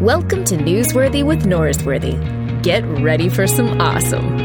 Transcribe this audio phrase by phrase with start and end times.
[0.00, 2.62] Welcome to Newsworthy with Norsworthy.
[2.62, 4.38] Get ready for some awesome.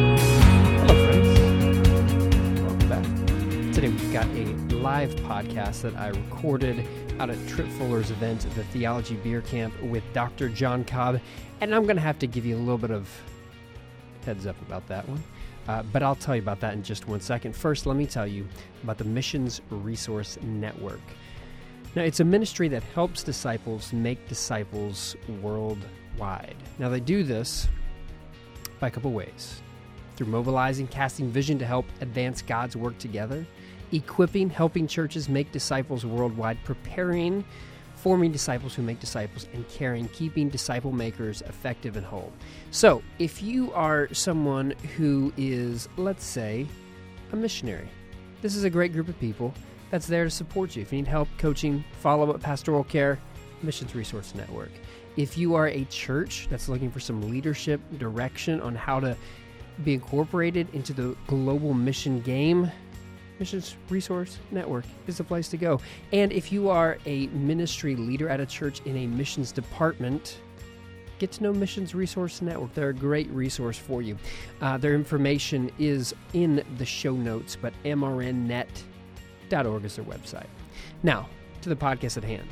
[0.84, 2.60] Hello, friends.
[2.60, 3.74] Welcome back.
[3.74, 4.44] Today we've got a
[4.76, 6.86] live podcast that I recorded
[7.22, 10.50] out at Tripp Fuller's event, the Theology Beer Camp, with Dr.
[10.50, 11.22] John Cobb.
[11.62, 13.10] And I'm going to have to give you a little bit of
[14.26, 15.24] heads up about that one.
[15.70, 17.56] Uh, but I'll tell you about that in just one second.
[17.56, 18.46] First, let me tell you
[18.84, 21.00] about the Missions Resource Network.
[21.96, 26.58] Now, it's a ministry that helps disciples make disciples worldwide.
[26.78, 27.70] Now, they do this
[28.82, 29.62] by a couple ways
[30.18, 33.46] through mobilizing, casting vision to help advance God's work together,
[33.94, 37.46] equipping, helping churches make disciples worldwide, preparing,
[37.96, 42.34] forming disciples who make disciples, and caring, keeping disciple makers effective and whole.
[42.72, 46.68] So, if you are someone who is, let's say,
[47.32, 47.88] a missionary,
[48.42, 49.54] this is a great group of people
[49.96, 50.82] that's there to support you.
[50.82, 53.18] If you need help, coaching, follow up, pastoral care,
[53.64, 54.72] Missions Resource Network.
[55.16, 59.16] If you are a church that's looking for some leadership direction on how to
[59.86, 62.70] be incorporated into the global mission game,
[63.40, 65.80] Missions Resource Network is the place to go.
[66.12, 70.42] And if you are a ministry leader at a church in a missions department,
[71.20, 72.74] get to know Missions Resource Network.
[72.74, 74.18] They're a great resource for you.
[74.60, 78.68] Uh, their information is in the show notes, but mrnnet
[79.54, 80.48] org is their website.
[81.04, 81.28] Now,
[81.62, 82.48] to the podcast at hand.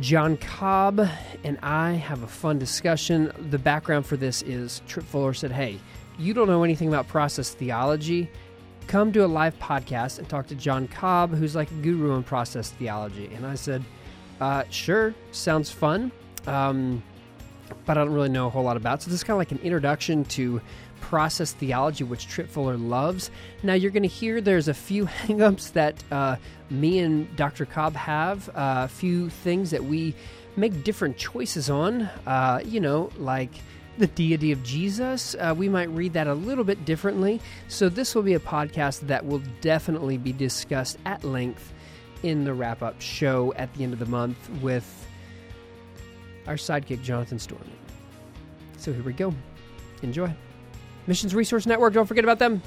[0.00, 1.06] John Cobb
[1.44, 3.32] and I have a fun discussion.
[3.50, 5.78] The background for this is Tripp Fuller said, Hey,
[6.18, 8.30] you don't know anything about process theology.
[8.86, 12.22] Come to a live podcast and talk to John Cobb, who's like a guru in
[12.22, 13.30] process theology.
[13.34, 13.84] And I said,
[14.40, 16.10] uh, Sure, sounds fun.
[16.46, 17.02] Um,
[17.84, 19.00] but I don't really know a whole lot about.
[19.00, 19.02] It.
[19.02, 20.60] So this is kind of like an introduction to
[21.00, 23.30] process theology, which Tripp Fuller loves.
[23.62, 26.36] Now, you're going to hear there's a few hangups that uh,
[26.70, 27.66] me and Dr.
[27.66, 30.14] Cobb have, uh, a few things that we
[30.56, 33.50] make different choices on, uh, you know, like
[33.98, 35.34] the deity of Jesus.
[35.38, 37.40] Uh, we might read that a little bit differently.
[37.68, 41.72] So, this will be a podcast that will definitely be discussed at length
[42.22, 45.06] in the wrap up show at the end of the month with
[46.46, 47.68] our sidekick, Jonathan Storment.
[48.78, 49.34] So, here we go.
[50.02, 50.32] Enjoy.
[51.06, 52.62] Missions Resource Network, don't forget about them.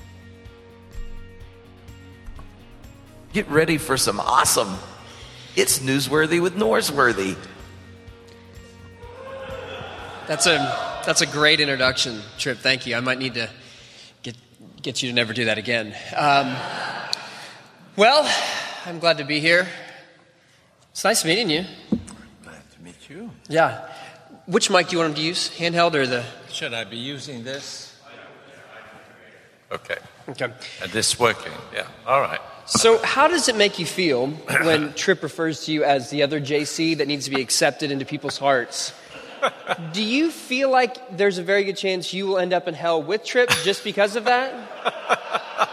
[3.33, 4.77] Get ready for some awesome.
[5.55, 7.35] It's newsworthy with Norsworthy.
[10.27, 12.59] That's a that's a great introduction, Tripp.
[12.59, 12.95] Thank you.
[12.95, 13.49] I might need to
[14.21, 14.35] get
[14.81, 15.95] get you to never do that again.
[16.15, 16.55] Um,
[17.95, 18.29] well,
[18.85, 19.67] I'm glad to be here.
[20.91, 21.65] It's nice meeting you.
[22.43, 23.31] Glad to meet you.
[23.49, 23.89] Yeah.
[24.45, 25.49] Which mic do you want him to use?
[25.49, 26.23] Handheld or the?
[26.49, 27.92] Should I be using this?
[29.73, 29.97] Okay.
[30.29, 30.53] Okay.
[30.81, 31.51] And this working?
[31.73, 31.87] Yeah.
[32.05, 32.39] All right.
[32.65, 36.39] So, how does it make you feel when Tripp refers to you as the other
[36.39, 38.93] JC that needs to be accepted into people's hearts?
[39.91, 43.03] Do you feel like there's a very good chance you will end up in hell
[43.03, 45.09] with Tripp just because of that?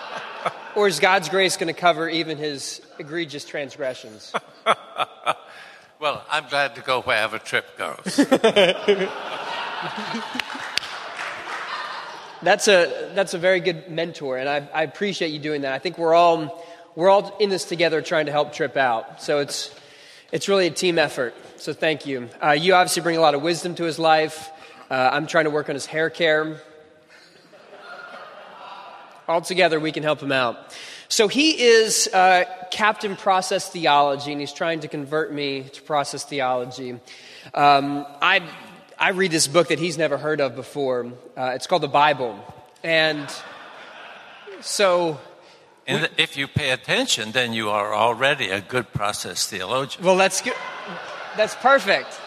[0.77, 4.33] Or is God's grace going to cover even his egregious transgressions?
[6.01, 8.17] well, I'm glad to go wherever Tripp goes.
[12.43, 15.75] That's a that's a very good mentor, and I, I appreciate you doing that.
[15.75, 16.65] I think we're all
[16.97, 19.23] we're all in this together, trying to help Tripp out.
[19.23, 19.75] So it's
[20.33, 21.35] it's really a team effort.
[21.57, 22.31] So thank you.
[22.43, 24.51] Uh, you obviously bring a lot of wisdom to his life.
[24.91, 26.63] Uh, I'm trying to work on his hair care.
[29.29, 30.75] All together, we can help him out.
[31.09, 36.25] So he is uh, Captain Process Theology, and he's trying to convert me to process
[36.25, 36.93] theology.
[37.53, 38.43] Um, I
[39.03, 41.11] I read this book that he's never heard of before.
[41.35, 42.39] Uh, it's called the Bible.
[42.85, 43.27] And
[44.61, 45.19] so.
[45.87, 50.05] And if you pay attention, then you are already a good process theologian.
[50.05, 50.53] Well, that's good.
[51.35, 52.21] That's perfect.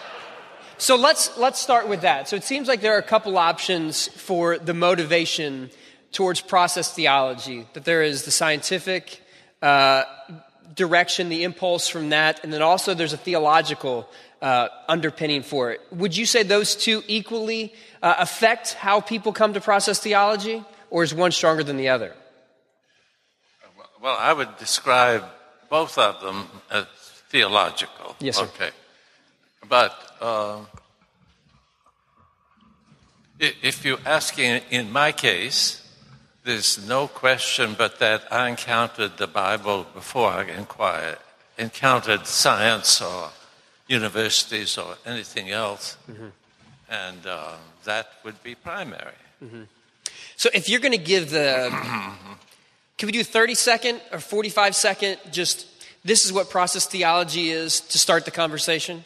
[0.80, 2.28] So let's, let's start with that.
[2.28, 5.70] So it seems like there are a couple options for the motivation
[6.12, 9.22] towards process theology that there is the scientific
[9.62, 10.06] uh,
[10.74, 14.10] direction, the impulse from that, and then also there's a theological
[14.44, 15.82] uh, underpinning for it.
[15.92, 21.02] Would you say those two equally uh, affect how people come to process theology, or
[21.04, 22.14] is one stronger than the other?
[24.02, 25.24] Well, I would describe
[25.70, 26.86] both of them as
[27.30, 28.18] theological.
[28.20, 28.44] Yes, sir.
[28.44, 28.72] Okay.
[29.70, 30.60] But uh,
[33.40, 35.88] if you ask in my case,
[36.44, 41.20] there's no question but that I encountered the Bible before I inquired,
[41.58, 43.30] encountered science or
[43.88, 45.98] universities or anything else.
[46.10, 46.28] Mm-hmm.
[46.90, 47.54] And uh,
[47.86, 49.16] that would be primary.
[49.44, 49.64] Mm-hmm.
[50.36, 51.70] So if you're going to give the,
[52.98, 55.68] can we do 30 second or 45 second, just
[56.04, 59.04] this is what process theology is to start the conversation?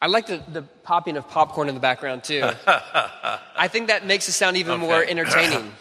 [0.00, 2.42] I, like the, the popping of popcorn in the background too.
[2.66, 5.10] I think that makes it sound even more Okay.
[5.10, 5.72] entertaining.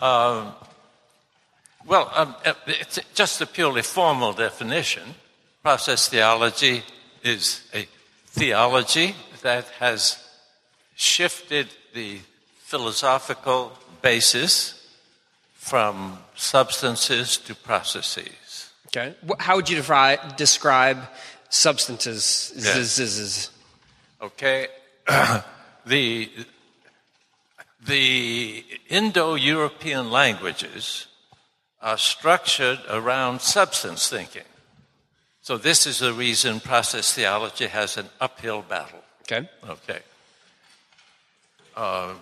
[1.86, 5.14] Well, um, uh, it's just a purely formal definition.
[5.62, 6.82] Process theology
[7.22, 7.86] is a
[8.26, 10.18] theology that has
[10.94, 12.18] shifted the
[12.58, 13.72] philosophical
[14.02, 14.74] basis
[15.54, 18.70] from substances to processes.
[18.88, 19.14] Okay.
[19.38, 20.98] How would you defi- describe
[21.50, 22.52] substances?
[22.56, 22.82] Yeah.
[22.82, 23.48] Z- z- z-
[24.22, 24.68] Okay?
[25.86, 26.30] the
[27.86, 31.06] the Indo European languages
[31.80, 34.42] are structured around substance thinking.
[35.48, 39.02] So, this is the reason process theology has an uphill battle.
[39.22, 39.48] Okay.
[39.66, 40.00] Okay.
[41.74, 42.12] Uh,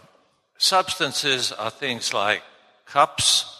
[0.58, 2.44] substances are things like
[2.84, 3.52] cups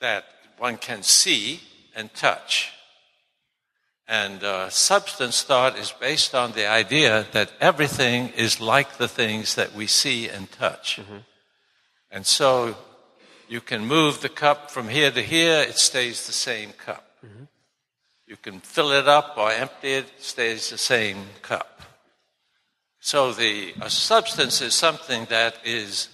[0.00, 0.24] that
[0.56, 1.60] one can see
[1.94, 2.72] and touch.
[4.08, 9.54] And uh, substance thought is based on the idea that everything is like the things
[9.56, 10.98] that we see and touch.
[12.10, 12.74] And so
[13.50, 17.05] you can move the cup from here to here, it stays the same cup.
[18.26, 21.80] You can fill it up or empty it, it stays the same cup.
[23.00, 26.08] So the a substance is something that is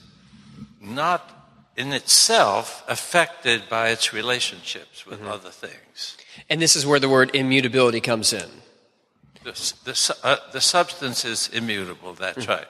[0.80, 1.42] not
[1.76, 6.18] in itself affected by its relationships with other things.
[6.50, 8.48] And this is where the word immutability comes in.
[9.44, 12.66] The, the, uh, the substance is immutable, that's right.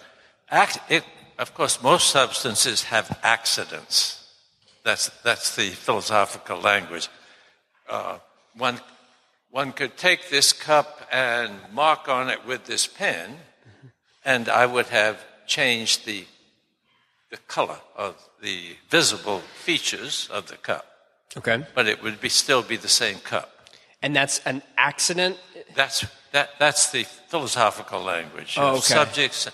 [0.51, 1.05] Act, it,
[1.39, 4.33] of course, most substances have accidents.
[4.85, 7.09] That's, that's the philosophical language.
[7.89, 8.19] Uh,
[8.57, 8.81] one,
[9.53, 13.37] one could take this cup and mark on it with this pen,
[14.25, 16.25] and I would have changed the,
[17.31, 20.87] the color of the visible features of the cup,
[21.37, 21.65] Okay.
[21.75, 23.69] but it would be, still be the same cup.
[24.01, 25.37] And that's an accident.
[25.75, 28.57] That's, that, that's the philosophical language.
[28.59, 28.81] Oh, okay.
[28.81, 29.49] Subjects,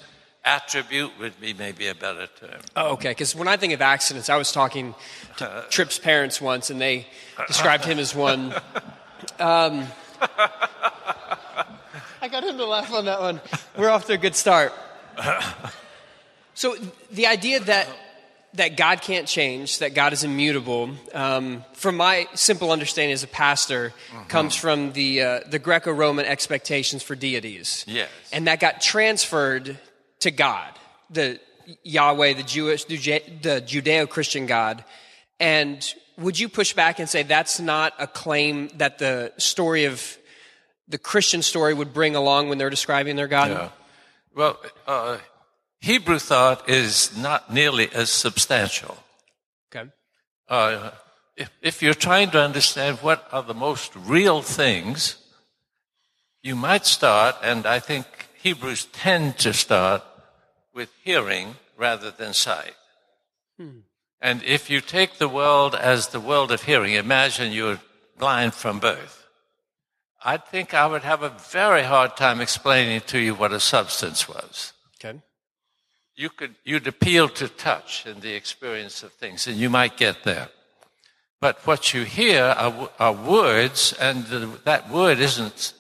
[0.45, 2.61] attribute would be maybe a better term.
[2.77, 3.11] Oh, okay.
[3.11, 4.95] Because when I think of accidents, I was talking
[5.39, 7.07] to uh, Tripp's parents once, and they
[7.37, 8.55] uh, described him as one.
[9.39, 9.87] Um,
[12.21, 13.41] I got him to laugh on that one.
[13.77, 14.73] We're off to a good start.
[16.55, 16.75] So
[17.13, 17.89] the idea that
[18.55, 23.29] that God can't change, that God is immutable, um, from my simple understanding as a
[23.29, 23.93] pastor,
[24.29, 27.85] comes from the uh, the Greco-Roman expectations for deities.
[27.87, 28.09] Yes.
[28.33, 29.79] and that got transferred
[30.21, 30.73] to God,
[31.11, 31.39] the
[31.85, 34.85] Yahweh, the Jewish, the Judeo-Christian God.
[35.39, 40.19] And would you push back and say that's not a claim that the story of
[40.89, 43.51] the Christian story would bring along when they're describing their God?
[43.51, 43.69] Yeah.
[44.35, 45.19] Well, uh,
[45.81, 48.99] Hebrew thought is not nearly as substantial.
[49.75, 49.89] Okay.
[50.49, 50.91] Uh,
[51.37, 55.17] if, if you're trying to understand what are the most real things,
[56.43, 58.07] you might start, and I think
[58.43, 60.03] Hebrews tend to start
[60.75, 62.75] with hearing rather than sight.
[64.21, 67.81] And if you take the world as the world of hearing, imagine you're
[68.19, 69.27] blind from birth.
[70.25, 74.29] I think I would have a very hard time explaining to you what a substance
[74.29, 75.21] was Okay.
[76.17, 80.25] you could you'd appeal to touch and the experience of things, and you might get
[80.25, 80.49] there.
[81.41, 85.73] But what you hear are, are words, and the, that word isn't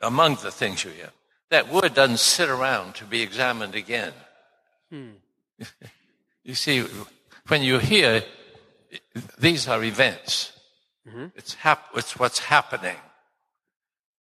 [0.00, 1.10] among the things you hear.
[1.50, 4.12] That word doesn't sit around to be examined again.
[4.90, 5.10] Hmm.
[6.44, 6.84] you see,
[7.48, 8.24] when you hear,
[9.38, 10.52] these are events.
[11.06, 11.26] Mm-hmm.
[11.34, 12.96] It's, hap- it's what's happening.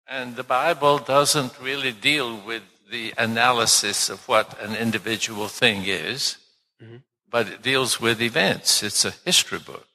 [0.06, 6.38] And the Bible doesn't really deal with the analysis of what an individual thing is,
[6.82, 6.96] mm-hmm.
[7.30, 8.82] but it deals with events.
[8.82, 9.86] It's a history book.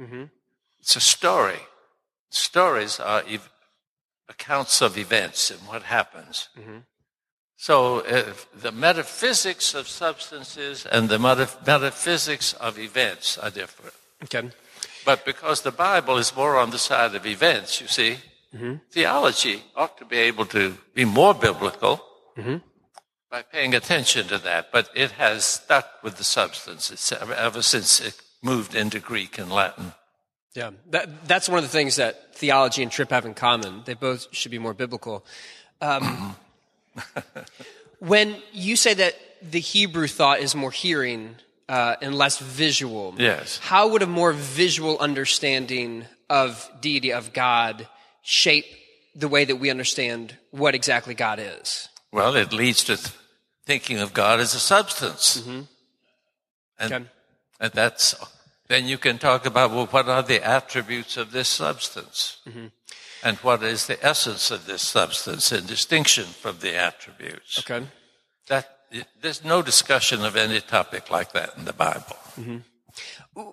[0.00, 0.24] Mm-hmm.
[0.80, 1.60] It's a story.
[2.30, 3.50] Stories are ev-
[4.28, 6.48] accounts of events and what happens.
[7.60, 8.00] So
[8.54, 13.92] the metaphysics of substances and the meta- metaphysics of events are different.
[14.24, 14.48] Okay.
[15.04, 18.16] But because the Bible is more on the side of events, you see,
[18.90, 22.02] theology ought to be able to be more biblical
[23.30, 24.72] by paying attention to that.
[24.72, 29.92] But it has stuck with the substance ever, since it moved into Greek and Latin.
[30.54, 33.82] Yeah, that, that's one of the things that theology and Tripp have in common.
[33.84, 35.26] They both should be more biblical.
[35.82, 36.36] Um,
[37.98, 41.36] when you say that the Hebrew thought is more hearing
[41.68, 43.58] uh, and less visual, Yes.
[43.58, 47.88] how would a more visual understanding of deity, of God,
[48.22, 48.66] shape
[49.14, 51.88] the way that we understand what exactly God is?
[52.12, 53.14] Well, it leads to th-
[53.66, 55.42] thinking of God as a substance.
[55.46, 57.04] And, Okay.
[57.60, 58.14] and that's,
[58.68, 62.38] then you can talk about well, what are the attributes of this substance?
[63.22, 67.58] And what is the essence of this substance in distinction from the attributes?
[67.58, 67.86] Okay.
[68.48, 68.68] That,
[69.20, 72.16] there's no discussion of any topic like that in the Bible.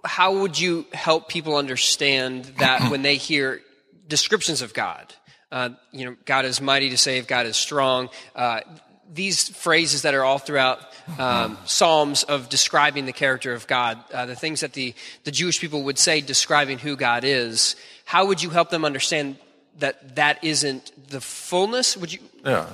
[0.05, 3.61] How would you help people understand that when they hear
[4.07, 5.13] descriptions of God?
[5.51, 8.09] Uh, you know, God is mighty to save, God is strong.
[8.35, 8.61] Uh,
[9.09, 10.79] these phrases that are all throughout
[11.17, 14.93] um, Psalms of describing the character of God, uh, the things that the,
[15.23, 19.37] the Jewish people would say describing who God is, how would you help them understand
[19.79, 21.97] that that isn't the fullness?
[21.97, 22.19] Would you?
[22.45, 22.67] Yeah.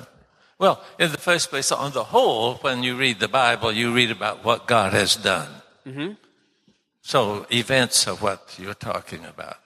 [0.60, 4.12] Well, in the first place, on the whole, when you read the Bible, you read
[4.12, 5.50] about what God has done.
[5.86, 6.14] Mm-hmm.
[7.02, 9.58] So events are what you're talking about.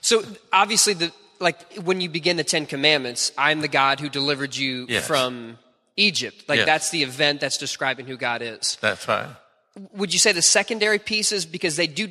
[0.00, 4.54] So obviously, the like when you begin the Ten Commandments, I'm the God who delivered
[4.54, 5.06] you Yes.
[5.06, 5.58] from
[5.96, 6.44] Egypt.
[6.48, 6.66] Like Yes.
[6.66, 8.76] that's the event that's describing who God is.
[8.80, 9.28] That's right.
[9.92, 12.08] Would you say the secondary pieces because they do?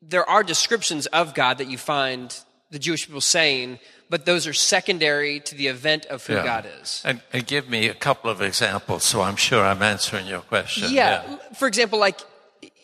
[0.00, 2.34] There are descriptions of God that you find
[2.72, 3.78] the Jewish people saying,
[4.10, 6.44] but those are secondary to the event of who Yeah.
[6.44, 7.00] God is.
[7.04, 10.88] And, and give me a couple of examples so I'm sure I'm answering your question.
[10.90, 11.22] Yeah.
[11.54, 12.20] For example, like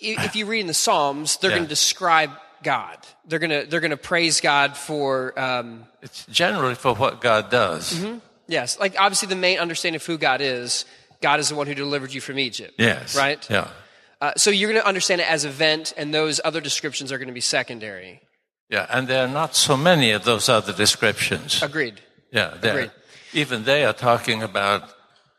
[0.00, 1.56] if you read in the Psalms, they're Yeah.
[1.56, 2.30] going to describe
[2.62, 2.96] God.
[3.26, 7.50] They're going to they're going to praise God for um, It's generally for what God
[7.50, 7.94] does.
[7.94, 8.18] Mm-hmm.
[8.48, 10.84] yes, like obviously the main understanding of who God is.
[11.20, 12.74] God is the one who delivered you from Egypt.
[12.78, 13.16] Yes.
[13.16, 13.44] Right.
[13.50, 13.68] Yeah.
[14.20, 17.28] Uh, so you're going to understand it as event, and those other descriptions are going
[17.28, 18.20] to be secondary.
[18.70, 18.86] Yeah.
[18.90, 21.62] And there are not so many of those other descriptions.
[21.62, 22.00] Agreed.
[22.30, 22.54] Yeah.
[22.60, 22.90] Agreed.
[23.32, 24.94] Even they are talking about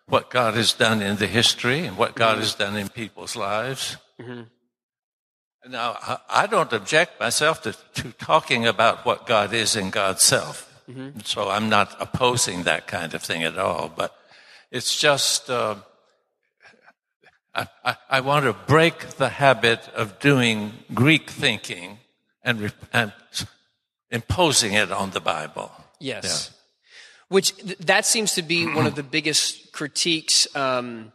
[0.07, 2.41] what God has done in the history and what God mm-hmm.
[2.41, 3.97] has done in people's lives.
[4.19, 4.41] Mm-hmm.
[5.71, 10.81] Now, I- don't object myself to, to talking about what God is in God's self.
[10.89, 11.19] Mm-hmm.
[11.23, 13.91] So I'm not opposing that kind of thing at all.
[13.95, 14.15] But
[14.71, 15.75] it's just, uh,
[17.53, 21.98] I, I, I want to break the habit of doing Greek thinking
[22.49, 23.11] and, re- and
[24.09, 25.71] imposing it on the Bible.
[25.99, 26.51] Yes.
[27.27, 31.11] Which th- that seems to be one of the biggest critiques um,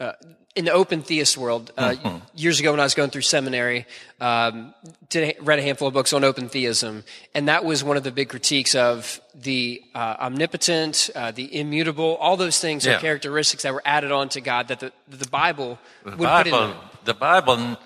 [0.00, 0.12] uh,
[0.56, 1.70] in the open theist world.
[1.78, 1.94] Uh,
[2.34, 3.86] Years ago, when I was going through seminary,
[4.20, 4.74] um,
[5.08, 8.10] did, read a handful of books on open theism, and that was one of the
[8.10, 12.16] big critiques of the uh, omnipotent, uh, the immutable.
[12.16, 15.78] All those things are characteristics that were added on to God that the, the Bible
[16.04, 17.78] The would put in Bible, the Bible,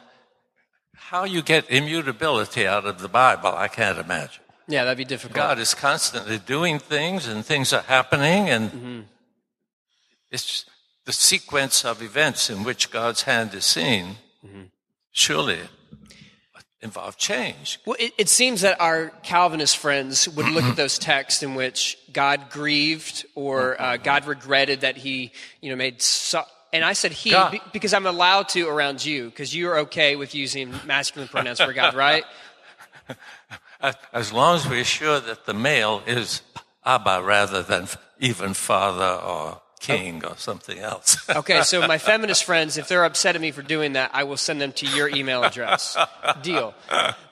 [0.94, 4.42] how you get immutability out of the Bible, I can't imagine.
[4.66, 5.36] Yeah, that'd be difficult.
[5.36, 9.06] God is constantly doing things and things are happening and
[10.30, 10.64] it's
[11.04, 14.16] the sequence of events in which God's hand is seen
[15.12, 15.60] surely
[16.84, 17.80] involve change.
[17.86, 21.96] Well, it, it seems that our Calvinist friends would look at those texts in which
[22.12, 25.32] God grieved or uh, God regretted that He,
[25.62, 26.02] you know, made.
[26.02, 26.42] So,
[26.74, 30.34] and I said He be- because I'm allowed to around you because you're okay with
[30.34, 32.24] using masculine pronouns for God, right?
[34.12, 36.42] As long as we're sure that the male is
[36.84, 37.86] Abba rather than
[38.18, 41.18] even father or king or something else.
[41.36, 44.36] Okay, so my feminist friends, if they're upset at me for doing that, I will
[44.36, 45.96] send them to your email address.
[46.42, 46.74] Deal.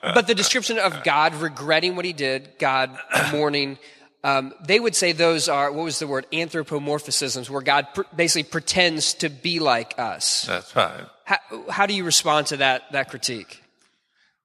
[0.01, 2.95] But the description of God regretting what he did, God
[3.31, 3.79] mourning,
[4.23, 8.49] um, they would say those are, what was the word, anthropomorphisms, where God pr- basically
[8.49, 10.45] pretends to be like us.
[10.45, 11.05] That's right.
[11.25, 11.37] How,
[11.69, 13.63] how do you respond to that, that critique?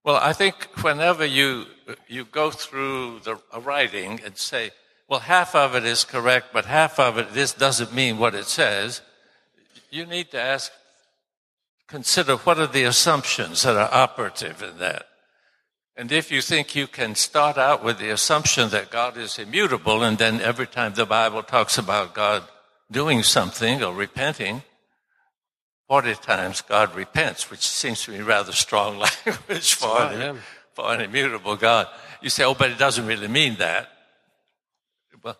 [0.05, 1.67] Well, I think whenever you
[2.07, 4.71] you go through the a writing and say,
[5.09, 8.47] well, half of it is correct, but half of it this doesn't mean what it
[8.47, 9.03] says,
[9.91, 10.73] you need to ask,
[11.87, 15.08] consider what are the assumptions that are operative in that.
[15.99, 20.05] And if you think you can start out with the assumption that God is immutable,
[20.05, 22.45] and then every time the Bible talks about God
[22.89, 24.63] doing something or repenting,
[25.89, 30.39] 40 times God repents, which seems to me rather strong language for, an,
[30.73, 31.89] for an immutable God.
[32.23, 33.89] You say, oh, but it doesn't really mean that.
[35.21, 35.37] Well,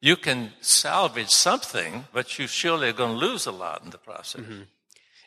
[0.00, 3.98] you can salvage something, but you surely are going to lose a lot in the
[3.98, 4.40] process.
[4.40, 4.62] Mm-hmm.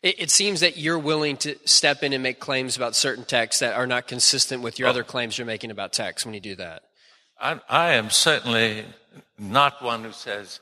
[0.04, 3.62] It, it seems that you're willing to step in and make claims about certain texts
[3.62, 4.92] that are not consistent with your oh.
[4.92, 6.84] other claims you're making about texts when you do that.
[7.40, 8.86] I, I am certainly
[9.40, 10.60] not one who says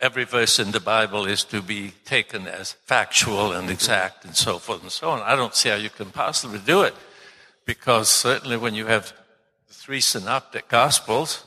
[0.00, 4.58] every verse in the Bible is to be taken as factual and exact and so
[4.58, 5.20] forth and so on.
[5.20, 6.94] I don't see how you can possibly do it
[7.64, 9.12] because certainly when you have
[9.66, 11.44] the three synoptic gospels,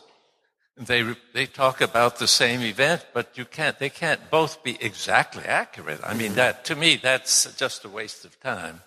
[0.77, 5.43] they, they talk about the same event, but you can't, they can't both be exactly
[5.43, 5.99] accurate.
[6.03, 8.81] I mean, that, to me, that's just a waste of time.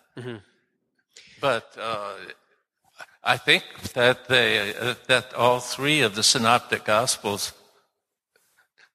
[1.40, 2.12] But, uh,
[3.22, 7.52] I think that they, uh, that all three of the synoptic gospels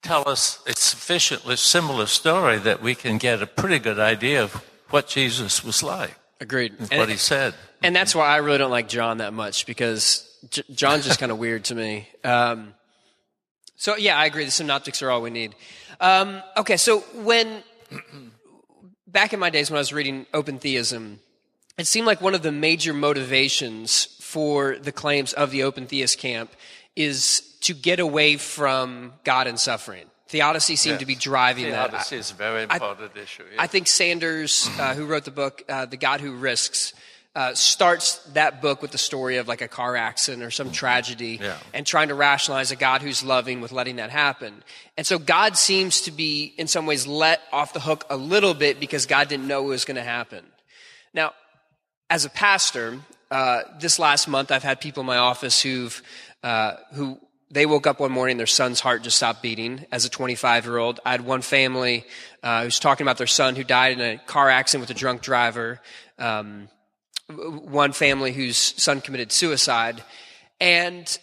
[0.02, 4.54] tell us a sufficiently similar story that we can get a pretty good idea of
[4.90, 6.16] what Jesus was like.
[6.40, 6.74] Agreed.
[6.78, 7.54] That's And- what he said.
[7.84, 11.32] And that's why I really don't like John that much because J- John's just kind
[11.32, 12.10] of weird to me.
[12.24, 12.74] Um,
[13.76, 14.46] so yeah, I agree.
[14.46, 15.56] The synoptics are all we need.
[16.00, 17.64] Um, okay, so when
[19.08, 21.20] back in my days when I was reading open theism,
[21.78, 26.20] it seemed like one of the major motivations for the claims of the open theist
[26.20, 26.52] camp
[26.96, 30.06] is to get away from God and suffering.
[30.28, 31.92] Theodicy seemed to be driving that.
[31.92, 33.44] Theodicy is a very important issue.
[33.54, 33.62] yeah.
[33.62, 36.94] I think Sanders, uh, who wrote the book uh, "The God Who Risks,"
[37.36, 41.38] uh, starts that book with the story of like a car accident or some tragedy,
[41.42, 41.58] Yeah.
[41.74, 44.64] and trying to rationalize a God who's loving with letting that happen.
[44.98, 48.54] And so God seems to be, in some ways, let off the hook a little
[48.54, 50.46] bit because God didn't know it was going to happen.
[51.14, 51.34] Now,
[52.10, 53.00] as a pastor,
[53.32, 56.02] uh, this last month I've had people in my office who've
[56.44, 57.20] uh, who
[57.52, 60.78] they woke up one morning their son's heart just stopped beating as a 25 year
[60.78, 61.00] old.
[61.06, 62.06] I had one family
[62.44, 65.22] uh, who's talking about their son who died in a car accident with a drunk
[65.22, 65.82] driver.
[66.20, 66.70] Um,
[67.30, 70.04] one family whose son committed suicide,
[70.60, 71.18] and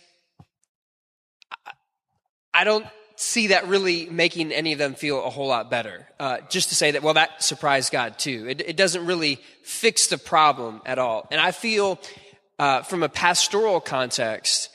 [2.53, 6.09] I- don't see that really making any of them feel a whole lot better.
[6.19, 8.47] Uh, just to say that, well, that surprised God too.
[8.49, 11.29] It, it doesn't really fix the problem at all.
[11.31, 12.01] And I feel,
[12.59, 14.71] uh, from a pastoral context,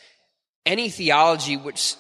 [0.66, 1.96] any theology which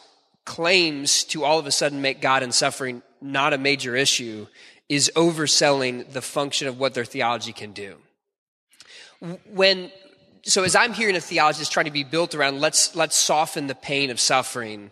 [0.45, 4.47] claims to all of a sudden make God and suffering not a major issue
[4.87, 7.97] is overselling the function of what their theology can do.
[9.51, 9.91] When
[10.43, 13.67] so as I'm hearing a theology that's trying to be built around let's let's soften
[13.67, 14.91] the pain of suffering,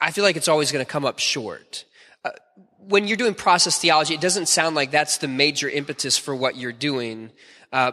[0.00, 1.84] I feel like it's always going to come up short.
[2.24, 2.30] Uh,
[2.78, 6.56] when you're doing process theology, it doesn't sound like that's the major impetus for what
[6.56, 7.30] you're doing.
[7.72, 7.92] Uh,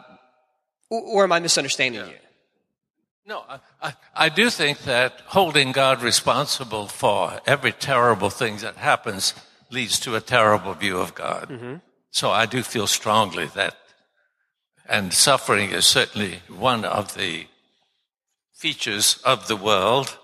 [0.90, 2.16] or, or am I misunderstanding you?
[3.26, 8.78] No, I, I, I do think that holding God responsible for every terrible thing that
[8.78, 9.34] happens
[9.70, 11.82] leads to a terrible view of God.
[12.12, 13.76] So I do feel strongly that,
[14.88, 17.48] and suffering is certainly one of the
[18.53, 20.17] features of the world,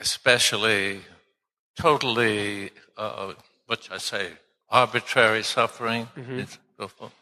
[0.00, 1.00] especially
[1.78, 3.32] totally, uh,
[3.66, 4.32] what should I say,
[4.70, 6.08] arbitrary suffering.
[6.16, 7.12] and so.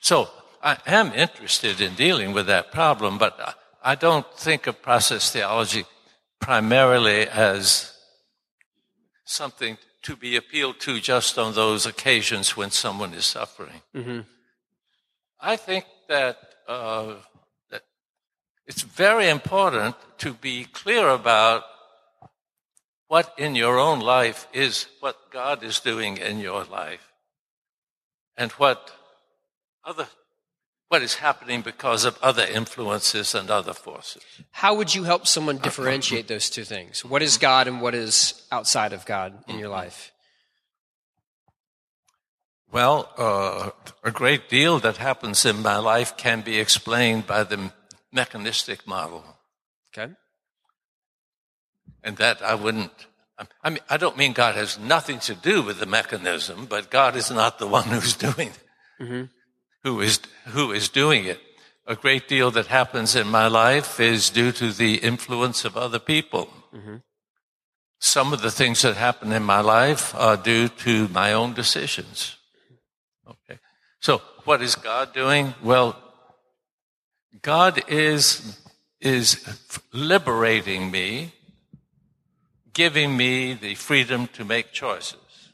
[0.00, 0.30] So
[0.62, 3.54] I am interested in dealing with that problem, but I-
[3.92, 5.84] I don't think of process theology
[6.40, 7.92] primarily as
[9.24, 13.82] something to be appealed to just on those occasions when someone is suffering.
[15.42, 17.14] I think that, uh,
[17.70, 17.82] that
[18.66, 21.64] it's very important to be clear about
[23.08, 27.12] what in your own life is what God is doing in your life
[28.36, 28.92] and what
[29.84, 30.06] other
[30.88, 34.22] what is happening because of other influences and other forces.
[34.50, 37.02] How would you help someone differentiate those two things?
[37.02, 40.11] What is God and what is outside of God in your life?
[42.72, 43.70] Well, uh,
[44.02, 47.70] a great deal that happens in my life can be explained by the
[48.10, 49.22] mechanistic model.
[49.92, 50.14] Okay.
[52.02, 52.90] And that I wouldn't,
[53.62, 57.14] I mean, I don't mean God has nothing to do with the mechanism, but God
[57.14, 58.58] is not the one who's doing it.
[59.84, 61.40] Who is, who is doing it.
[61.86, 65.98] A great deal that happens in my life is due to the influence of other
[65.98, 66.48] people.
[67.98, 72.36] Some of the things that happen in my life are due to my own decisions.
[74.02, 75.54] So what is God doing?
[75.62, 75.96] Well,
[77.40, 78.60] God is,
[79.00, 79.46] is
[79.92, 81.32] liberating me,
[82.72, 85.52] giving me the freedom to make choices.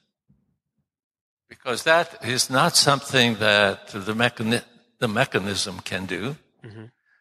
[1.51, 4.65] Because that is not something that the, mechani-
[4.99, 6.37] the mechanism can do.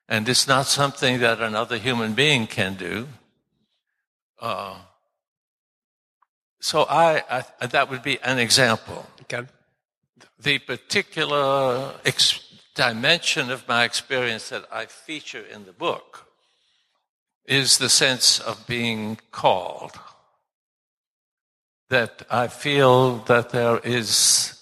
[0.07, 3.09] And it's not something that another human being can do.
[4.39, 4.77] Uh,
[6.61, 9.45] so I, I, that would be an example Okay.
[10.39, 12.39] The particular ex-
[12.76, 16.28] dimension of my experience that I feature in the book
[17.45, 19.93] is the sense of being called.
[21.89, 24.62] That I feel that there is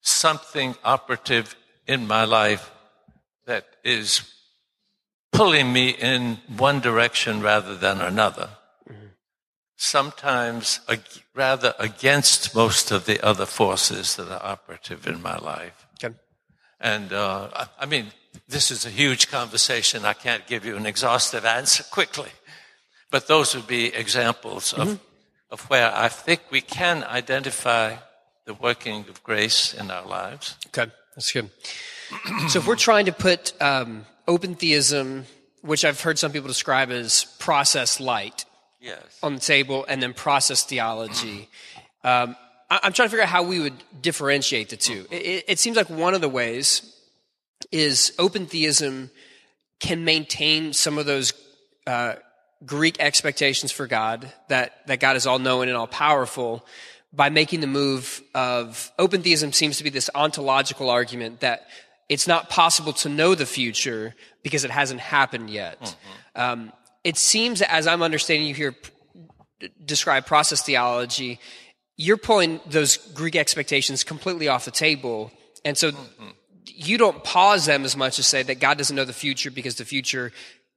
[0.00, 1.56] something operative
[1.86, 2.70] in my life
[3.46, 4.22] that is
[5.32, 8.50] pulling me in one direction rather than another
[9.84, 15.86] sometimes ag- rather against most of the other forces that are operative in my life.
[16.02, 16.14] Okay.
[16.80, 18.06] And uh, I, I mean,
[18.48, 20.04] this is a huge conversation.
[20.04, 22.30] I can't give you an exhaustive answer quickly,
[23.10, 24.98] but those would be examples of,
[25.50, 27.96] of where I think we can identify
[28.46, 30.56] the working of grace in our lives.
[30.68, 30.90] Okay.
[31.14, 31.50] That's good.
[32.48, 35.26] so if we're trying to put um, open theism,
[35.62, 38.44] which I've heard some people describe as process light,
[38.84, 39.18] Yes.
[39.22, 41.48] on the table and then process theology.
[42.04, 42.36] Um,
[42.70, 45.58] I- I'm trying to figure out how we would differentiate the 2 It, it, it
[45.58, 46.94] seems like one of the ways
[47.72, 49.10] is open theism
[49.80, 51.32] can maintain some of those
[51.86, 52.14] uh,
[52.66, 56.64] Greek expectations for God that that God is all knowing and all powerful
[57.12, 61.66] by making the move of open theism seems to be this ontological argument that
[62.08, 65.96] it's not possible to know the future because it hasn't happened yet.
[66.36, 66.72] Um,
[67.04, 68.74] it seems, as I'm understanding you here
[69.84, 71.38] describe process theology,
[71.96, 75.30] you're pulling those Greek expectations completely off the table.
[75.64, 76.28] And so mm-hmm.
[76.64, 79.76] you don't pause them as much as say that God doesn't know the future because
[79.76, 80.32] the future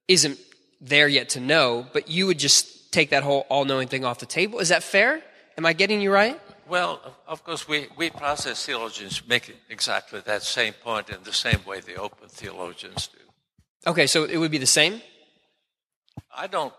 [0.08, 0.38] isn't
[0.80, 4.20] there yet to know, but you would just take that whole all knowing thing off
[4.20, 4.60] the table.
[4.60, 5.22] Is that fair?
[5.58, 6.40] Am I getting you right?
[6.68, 11.34] Well, of- of course, we, we process theologians make exactly that same point in the
[11.34, 13.90] same way the open theologians do.
[13.90, 15.02] Okay, so it would be the same?
[16.38, 16.73] I don't.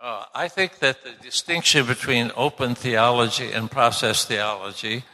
[0.00, 5.04] Uh, I think that the distinction between open theology and process theology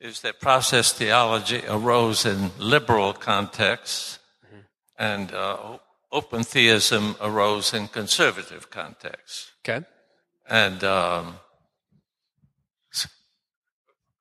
[0.00, 4.18] is that process theology arose in liberal contexts,
[4.98, 5.78] and uh,
[6.10, 9.52] open theism arose in conservative contexts.
[9.64, 9.86] Okay.
[10.48, 11.36] And um,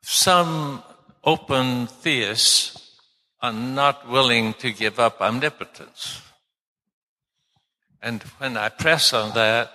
[0.03, 0.83] some
[1.23, 2.97] open theists
[3.41, 6.21] are not willing to give up omnipotence.
[8.01, 9.71] And when I press on that,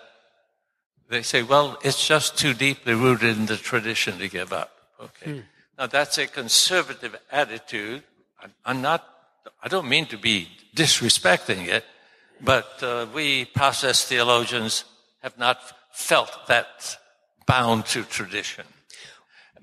[1.08, 4.70] they say, well, it's just too deeply rooted in the tradition to give up.
[5.00, 5.42] Okay.
[5.78, 8.02] Now that's a conservative attitude.
[8.64, 9.06] I'm not,
[9.62, 11.84] I don't mean to be disrespecting it,
[12.40, 14.84] but uh, we process theologians
[15.22, 15.58] have not
[15.92, 16.98] felt that
[17.46, 18.64] bound to tradition.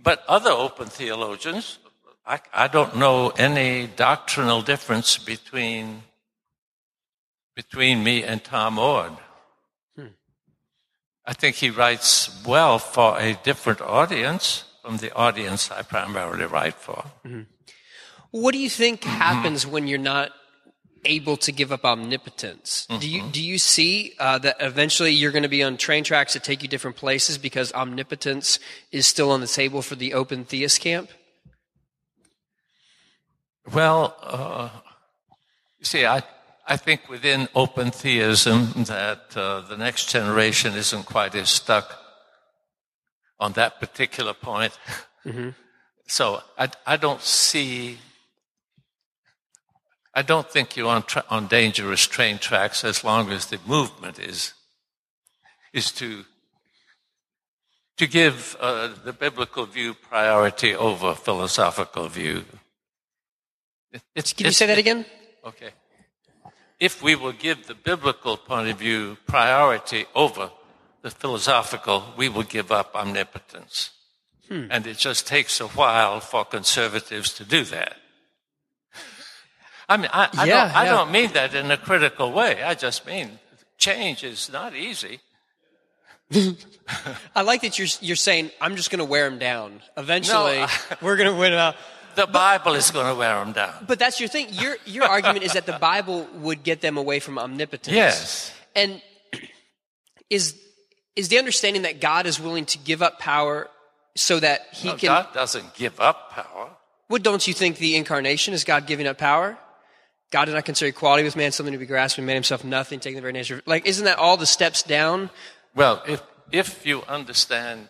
[0.03, 1.79] But other open theologians,
[2.25, 6.03] I, I don't know any doctrinal difference between
[7.55, 9.17] between me and Tom Oord.
[11.25, 16.73] I think he writes well for a different audience from the audience I primarily write
[16.73, 17.05] for.
[18.31, 20.31] What do you think happens when you're not
[21.05, 22.87] able to give up omnipotence?
[22.99, 26.33] Do you do you see uh, that eventually you're going to be on train tracks
[26.33, 28.59] that take you different places because omnipotence
[28.91, 31.09] is still on the table for the open theist camp?
[33.71, 34.69] Well, uh,
[35.79, 36.23] you see, I,
[36.73, 41.87] I think within open theism that uh, the next generation isn't quite as stuck
[43.39, 44.73] on that particular point.
[46.07, 46.23] So
[46.57, 47.97] I, I don't see,
[50.15, 54.17] I don't think you're on, tra- on dangerous train tracks as long as the movement
[54.19, 54.53] is,
[55.73, 56.23] is to,
[57.97, 62.45] to give uh, the biblical view priority over philosophical view.
[63.91, 65.05] It- It's, Can you it's- say that again?
[65.45, 65.71] Okay.
[66.81, 70.49] If we will give the biblical point of view priority over
[71.03, 73.91] the philosophical, we will give up omnipotence.
[74.49, 74.65] Hmm.
[74.71, 77.97] And it just takes a while for conservatives to do that.
[79.87, 80.91] I mean, I, I, Yeah, don't, I yeah.
[80.91, 82.63] don't mean that in a critical way.
[82.63, 83.39] I just mean
[83.77, 85.19] change is not easy.
[87.35, 89.81] I like that you're you're saying I'm just going to wear them down.
[89.97, 90.67] Eventually, No,
[91.01, 91.75] we're going to win out.
[92.15, 93.85] The Bible is going to wear them down.
[93.87, 94.47] But that's your thing.
[94.51, 97.95] Your your argument is that the Bible would get them away from omnipotence.
[97.95, 98.53] Yes.
[98.75, 99.01] And
[100.29, 100.55] is
[101.15, 103.69] is the understanding that God is willing to give up power
[104.15, 105.07] so that He No, can?
[105.07, 106.69] God doesn't give up power.
[107.07, 109.57] What don't you think the incarnation is God giving up power?
[110.31, 113.01] God did not consider equality with man something to be grasped and made himself nothing,
[113.01, 113.55] taking the very nature.
[113.57, 115.29] of- Like, isn't that all the steps down?
[115.75, 116.21] Well, if,
[116.53, 117.89] if you understand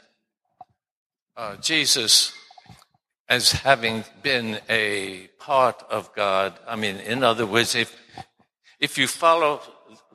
[1.38, 2.34] uh, Jesus
[3.32, 7.98] as having been a part of God, I mean, in other words, if,
[8.78, 9.62] if you follow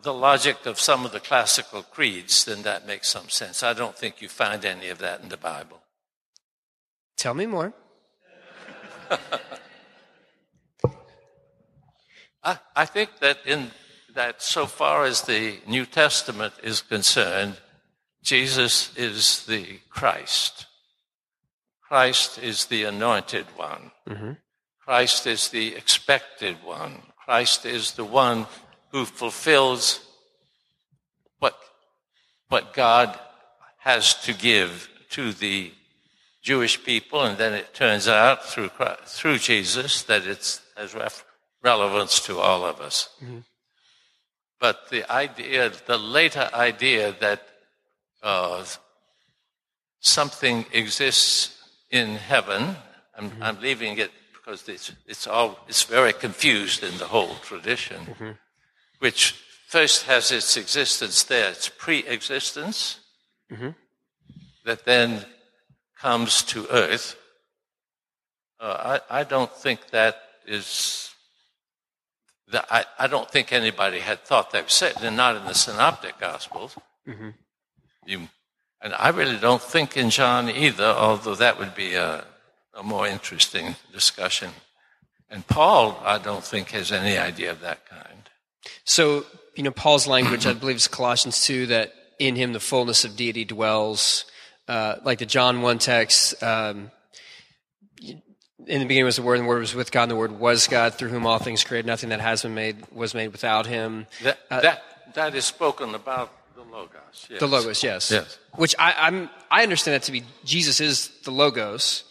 [0.03, 3.63] the logic of some of the classical creeds, then that makes some sense.
[3.63, 5.81] I don't think you find any of that in the Bible.
[7.17, 7.73] Tell me more.
[12.45, 13.71] I, I think that in
[14.15, 17.57] that so far as the New Testament is concerned,
[18.23, 20.67] Jesus is the Christ.
[21.89, 23.93] Christ is the anointed one.
[24.85, 27.03] Christ is the expected one.
[27.25, 28.47] Christ is the one
[28.93, 30.01] who fulfills
[31.39, 31.57] what,
[32.49, 33.19] what God
[33.79, 35.73] has to give to the
[36.43, 41.25] Jewish people, and then it turns out through Christ, through Jesus that it has ref-
[41.63, 43.09] relevance to all of us.
[44.61, 47.43] But the idea, the later idea that
[48.23, 48.65] uh,
[50.01, 51.56] something exists
[51.91, 52.77] in heaven,
[53.17, 53.43] I'm, mm-hmm.
[53.43, 58.31] I'm leaving it because it's, it's all it's very confused in the whole tradition, mm-hmm.
[58.99, 59.35] which
[59.67, 63.01] first has its existence there, its pre-existence,
[63.51, 63.71] mm-hmm.
[64.65, 65.25] that then
[66.01, 67.17] comes to earth.
[68.61, 71.11] Uh, I, I don't think that is.
[72.53, 74.71] That I, I don't think anybody had thought that
[75.03, 76.77] and not in the Synoptic Gospels.
[78.07, 78.29] You,
[78.87, 82.25] and I really don't think in John either, although that would be a,
[82.73, 84.51] a more interesting discussion.
[85.29, 88.31] And Paul, I don't think, has any idea of that kind.
[88.85, 93.05] So, you know, Paul's language, I believe, is Colossians 2, that in him the fullness
[93.05, 94.25] of deity dwells.
[94.69, 96.93] Uh, like the John 1 text, um,
[98.01, 98.23] in
[98.67, 100.69] the beginning was the Word, and the Word was with God, and the Word was
[100.69, 101.87] God, through whom all things created.
[101.87, 104.07] Nothing that has been made was made without him.
[104.23, 106.31] That, that, that is spoken about
[106.77, 107.27] Logos.
[107.31, 107.41] Yes.
[107.41, 108.11] The Logos, yes.
[108.11, 108.39] Yes.
[108.55, 112.05] Which I, I'm, I understand that to be Jesus is the Logos.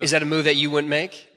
[0.00, 1.28] Is that a move that you wouldn't make?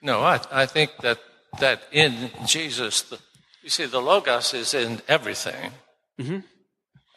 [0.00, 1.18] No, I, I think that,
[1.58, 3.18] that in Jesus, the,
[3.62, 5.72] you see, the Logos is in everything.
[6.18, 6.38] Mm-hmm.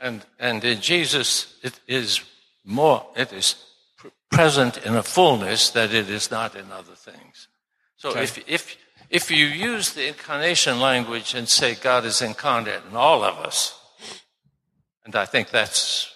[0.01, 2.19] And, and in Jesus, it is
[2.65, 3.55] more, it is
[3.97, 7.47] pr- present in a fullness that it is not in other things.
[7.95, 8.23] So Okay.
[8.23, 8.77] if, if,
[9.09, 13.79] if you use the incarnation language and say God is incarnate in all of us,
[15.05, 16.13] and I think that's,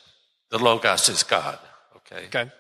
[0.50, 1.60] the Logos is God,
[1.98, 2.26] okay?
[2.28, 2.52] Okay.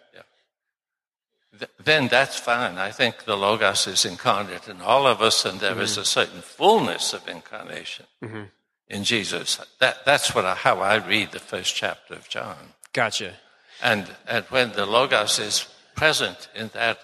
[1.57, 2.77] Th- then that's fine.
[2.77, 6.01] I think the Logos is incarnate in all of us, and there is mm-hmm.
[6.01, 8.43] a certain fullness of incarnation mm-hmm.
[8.89, 9.59] in Jesus.
[9.79, 12.73] That, that's what I, how I read the first chapter of John.
[12.93, 13.33] Gotcha.
[13.81, 16.99] And, and when the Logos is present in that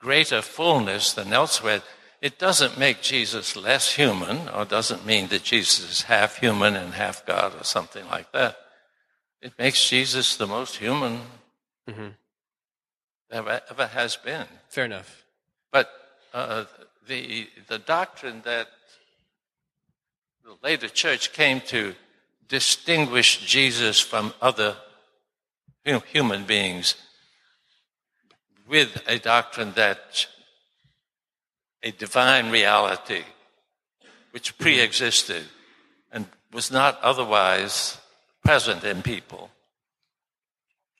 [0.00, 1.82] greater fullness than elsewhere,
[2.20, 6.94] it doesn't make Jesus less human, or doesn't mean that Jesus is half human and
[6.94, 8.56] half God, or something like that.
[9.40, 11.20] It makes Jesus the most human
[13.30, 14.46] ever, ever has been.
[14.68, 15.24] Fair enough.
[15.72, 15.90] But
[16.34, 16.64] uh,
[17.06, 18.68] the, the doctrine that
[20.44, 21.94] the later church came to
[22.48, 24.76] distinguish Jesus from other
[25.84, 26.94] human beings
[28.68, 30.26] with a doctrine that
[31.82, 33.22] a divine reality
[34.32, 35.44] which pre existed
[36.12, 37.98] and was not otherwise
[38.48, 39.50] present in people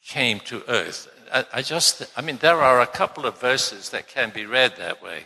[0.06, 1.08] came to earth.
[1.32, 4.76] I, I just, I mean, there are a couple of verses that can be read
[4.76, 5.20] that way.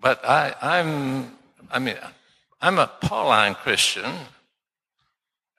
[0.00, 1.32] But I, I'm,
[1.70, 1.98] I mean,
[2.62, 4.10] I'm a Pauline Christian,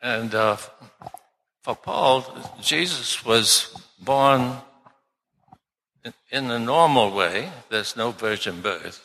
[0.02, 0.58] and uh,
[1.62, 2.26] for Paul,
[2.60, 3.48] Jesus was
[4.00, 4.58] born
[6.04, 7.52] in, in the normal way.
[7.69, 9.00] There's no virgin birth.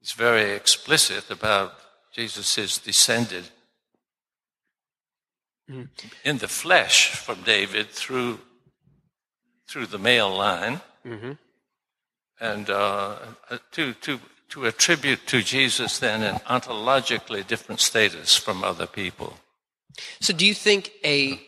[0.00, 1.74] It's very explicit about
[2.12, 3.50] Jesus is descended
[5.70, 6.28] Mm-hmm.
[6.28, 8.40] in the flesh from David through
[9.68, 11.32] through the male line, mm-hmm.
[12.40, 13.16] and uh,
[13.48, 19.38] uh, to to to attribute to Jesus then an ontologically different status from other people.
[20.20, 21.40] So, do you think a,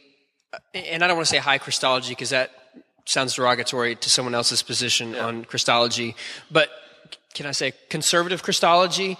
[0.72, 2.50] and I don't want to say high Christology because that
[3.04, 6.14] sounds derogatory to someone else's position on Christology,
[6.50, 6.70] but
[7.34, 9.18] can I say conservative Christology?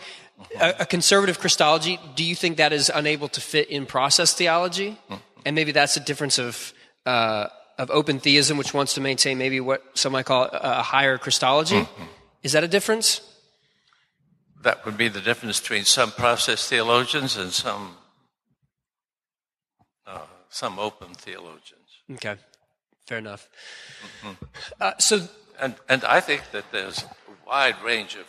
[0.61, 4.99] A, a conservative Christology, do you think that is unable to fit in process theology?
[5.45, 6.73] And maybe that's a difference of,
[7.07, 7.47] uh,
[7.79, 11.19] of open theism, which wants to maintain maybe what some might call a, a higher
[11.19, 11.87] Christology.
[12.43, 13.21] Is that a difference?
[14.63, 17.97] That would be the difference between some process theologians and some
[20.07, 21.89] uh, some open theologians.
[22.13, 22.37] Okay,
[23.07, 23.49] fair enough.
[24.81, 28.27] Uh, so, And and I think that there's a wide range of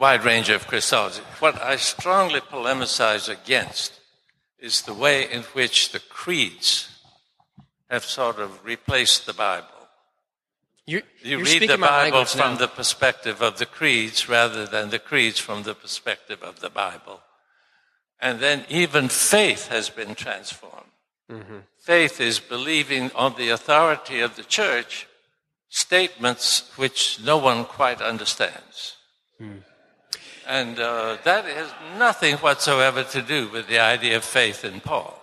[0.00, 1.20] wide range of Christology.
[1.40, 4.00] What I strongly polemicize against
[4.58, 6.88] is the way in which the creeds
[7.90, 9.66] have sort of replaced the Bible.
[10.86, 12.56] you're, You you're read the Bible from now.
[12.56, 17.20] the perspective of the creeds rather than the creeds from the perspective of the Bible.
[18.18, 20.92] And then even faith has been transformed.
[21.30, 21.58] Mm-hmm.
[21.78, 25.06] Faith is believing on the authority of the church
[25.68, 28.96] statements which no one quite understands.
[29.38, 29.58] Hmm.
[30.50, 35.16] And uh, that has nothing whatsoever to do with the idea of faith in Paul.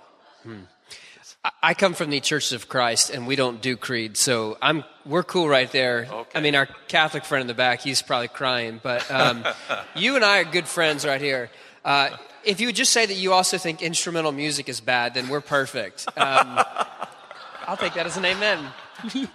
[1.61, 5.23] I come from the Church of Christ, and we don't do creed, so I'm we're
[5.23, 6.07] cool right there.
[6.09, 6.39] Okay.
[6.39, 9.43] I mean, our Catholic friend in the back, he's probably crying, but um,
[9.95, 11.49] you and I are good friends right here.
[11.83, 12.11] Uh,
[12.45, 15.41] if you would just say that you also think instrumental music is bad, then we're
[15.41, 16.07] perfect.
[16.15, 16.59] Um,
[17.67, 18.65] I'll take that as an amen.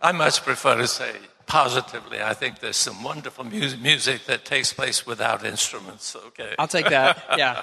[0.00, 1.16] I much prefer to say
[1.50, 6.54] positively, I think there's some wonderful mu- music that takes place without instruments, okay?
[6.58, 7.24] I'll take that.
[7.36, 7.62] Yeah,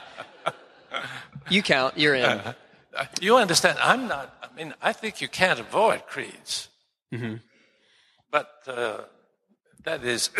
[1.49, 1.97] you count.
[1.97, 2.41] You're in.
[3.21, 6.67] You understand, I'm not, I mean, I think you can't avoid creeds.
[8.31, 9.01] But uh,
[9.83, 10.31] that is,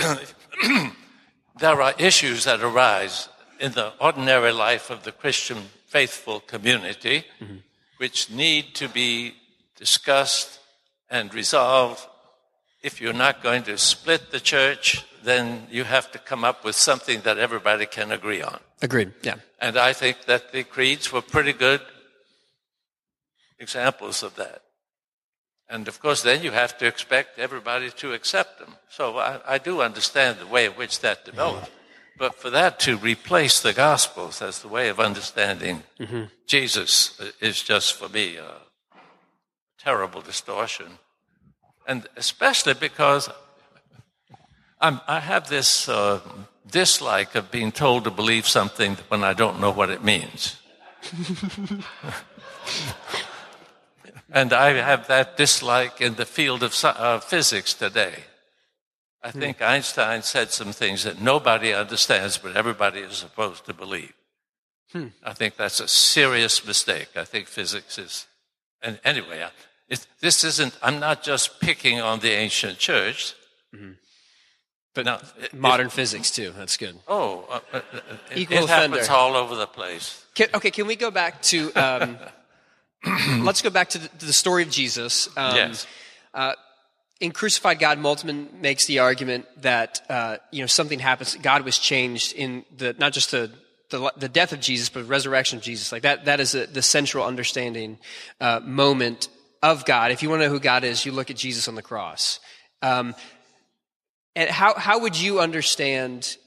[1.60, 3.29] there are issues that arise
[3.60, 7.25] in the ordinary life of the Christian faithful community
[7.97, 9.33] which need to be
[9.75, 10.60] discussed
[11.12, 12.07] and resolved.
[12.83, 16.75] If you're not going to split the church, then you have to come up with
[16.75, 18.59] something that everybody can agree on.
[18.81, 19.13] Agreed.
[19.23, 19.35] Yeah.
[19.59, 21.81] And I think that the creeds were pretty good
[23.59, 24.61] examples of that.
[25.69, 28.75] And of course, then you have to expect everybody to accept them.
[28.89, 31.71] So I, I do understand the way in which that developed.
[32.17, 36.23] But for that to replace the Gospels as the way of understanding mm-hmm.
[36.47, 38.61] Jesus is just for me a
[39.77, 40.99] terrible distortion.
[41.88, 43.30] And especially because
[44.80, 46.19] I'm, I have this uh,
[46.69, 50.58] dislike of being told to believe something when I don't know what it means.
[54.32, 58.23] and I have that dislike in the field of uh, physics today.
[59.23, 64.13] I think Einstein said some things that nobody understands, but everybody is supposed to believe.
[65.23, 67.10] I think that's a serious mistake.
[67.15, 68.28] I think physics is,
[68.82, 69.45] and anyway,
[69.89, 73.34] I- it, this isn't, I'm not just picking on the ancient church.
[74.93, 76.54] But Now, it- modern physics too.
[76.58, 76.97] That's good.
[77.08, 78.00] Oh, uh, uh, uh,
[78.32, 80.26] it, Equal it happens all over the place.
[80.34, 81.71] Can, okay, can we go back to?
[81.73, 82.17] Um,
[83.45, 85.30] let's go back to the, to the story of Jesus.
[85.38, 85.86] Um, yes.
[87.19, 91.78] in crucified god Moltmann makes the argument that uh, you know something happens god was
[91.80, 93.52] changed in the not just the
[93.89, 96.67] the, the death of jesus but the resurrection of jesus like that that is a,
[96.67, 97.97] the central understanding
[98.41, 99.30] uh, moment
[99.63, 101.75] of god if you want to know who god is you look at jesus on
[101.75, 102.39] the cross
[102.81, 103.15] um,
[104.35, 106.37] and how, how would you understand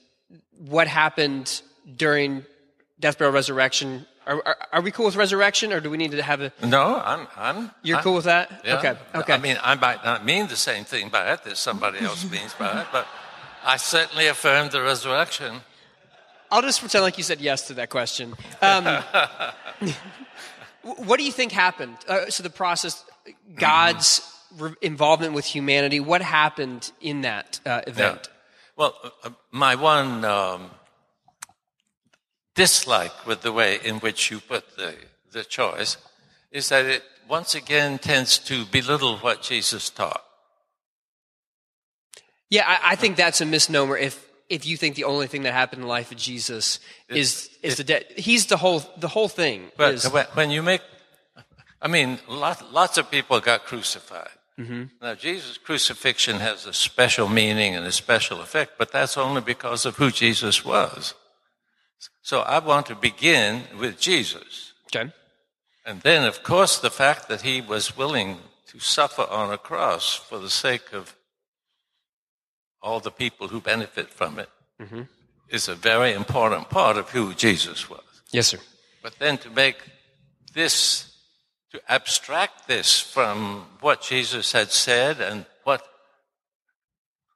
[0.57, 1.61] what happened
[1.97, 2.45] during
[2.99, 6.21] death burial resurrection are, are, are we cool with resurrection or do we need to
[6.21, 7.27] have a No, I'm.
[7.35, 8.77] I'm you're I'm- cool with that Yeah.
[8.77, 11.99] okay okay I mean, I might not mean the same thing by it that somebody
[11.99, 13.07] else means by it, but
[13.65, 15.61] I certainly affirm the resurrection.
[16.51, 18.35] I'll just pretend like you said yes to that question.
[18.61, 18.85] Um,
[20.83, 21.97] what do you think happened?
[22.07, 23.03] Uh, so the process,
[23.55, 24.21] God's
[24.57, 25.99] re- involvement with humanity.
[25.99, 28.29] What happened in that uh, event?
[28.75, 30.71] Well, uh, uh, my one um,
[32.55, 34.95] dislike with the way in which you put the,
[35.31, 35.97] the choice
[36.51, 40.23] is that it once again tends to belittle what Jesus taught.
[42.49, 43.97] Yeah, I, I think that's a misnomer.
[43.97, 47.49] If if you think the only thing that happened in the life of Jesus is
[47.63, 49.71] is the death, he's the whole the whole thing.
[49.77, 50.81] But is, when- you make,
[51.81, 54.35] I mean, lot, lots of people got crucified.
[54.59, 54.83] Mm-hmm.
[55.01, 59.85] Now, Jesus' crucifixion has a special meaning and a special effect, but that's only because
[59.87, 61.15] of who Jesus was.
[62.21, 64.73] So I want to begin with Jesus.
[64.93, 65.11] okay.
[65.83, 68.37] And then, of course, the fact that he was willing
[68.67, 71.15] to suffer on a cross for the sake of
[72.81, 74.49] all the people who benefit from it
[74.81, 75.01] mm-hmm.
[75.49, 78.03] is a very important part of who Jesus was.
[78.31, 78.59] Yes, sir.
[79.03, 79.77] But then to make
[80.53, 81.13] this,
[81.71, 85.85] to abstract this from what Jesus had said and what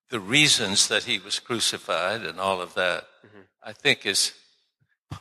[0.10, 3.41] the reasons that he was crucified and all of that, mm-hmm.
[3.63, 4.34] I think is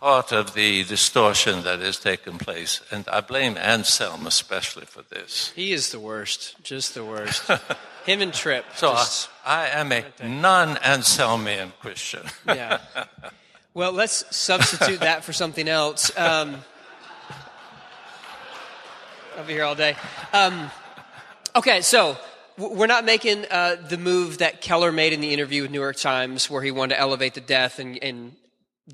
[0.01, 2.81] part of the distortion that has taken place.
[2.91, 5.53] And I blame Anselm especially for this.
[5.55, 6.57] He is the worst.
[6.63, 7.51] Just the worst.
[8.07, 8.65] Him and Tripp.
[8.75, 12.23] So I, just- I am a non-Anselmian Christian.
[12.47, 12.79] yeah.
[13.73, 16.17] Well, let's substitute that for something else.
[16.17, 16.57] Um,
[19.37, 19.97] I'll be here all day.
[20.33, 20.71] Um,
[21.57, 22.17] okay, so
[22.57, 25.97] we're not making uh, the move that Keller made in the interview with New York
[25.97, 28.37] Times, where he wanted to elevate the death and, and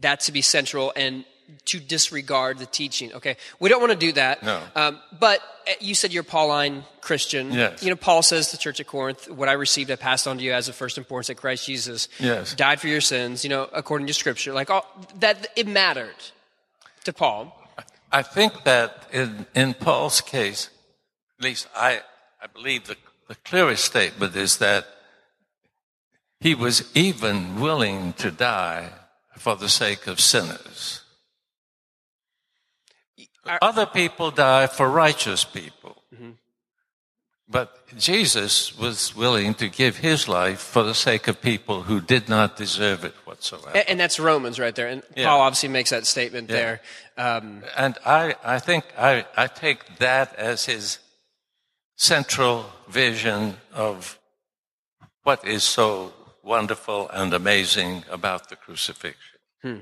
[0.01, 1.25] that to be central and
[1.65, 3.13] to disregard the teaching.
[3.13, 4.43] Okay, we don't want to do that.
[4.43, 4.63] No.
[4.77, 7.53] Um, but uh, you said you're Pauline Christian.
[7.53, 7.83] Yes.
[7.83, 10.39] You know, Paul says to the church at Corinth, "What I received, I passed on
[10.39, 12.55] to you as of first importance that Christ Jesus Yes.
[12.55, 14.87] died for your sins." You know, according to Scripture, like all
[15.19, 16.15] that, it mattered
[17.05, 17.57] to Paul.
[18.13, 20.71] I think that in, in Paul's case,
[21.39, 22.01] at least I,
[22.43, 22.97] I believe the,
[23.29, 24.87] the clearest statement is that
[26.41, 28.91] he was even willing to die
[29.41, 31.01] for the sake of sinners.
[33.47, 35.97] Are- Other people die for righteous people.
[37.49, 42.29] But Jesus was willing to give his life for the sake of people who did
[42.29, 43.73] not deserve it whatsoever.
[43.75, 44.87] A- And that's Romans right there.
[44.87, 45.27] And Yeah.
[45.27, 46.57] Paul obviously makes that statement Yeah.
[46.57, 46.81] there.
[47.17, 50.99] Um, And I, I think I, I take that as his
[51.97, 54.19] central vision of
[55.25, 56.13] what is so
[56.45, 59.30] wonderful and amazing about the crucifixion.
[59.63, 59.79] Hmm.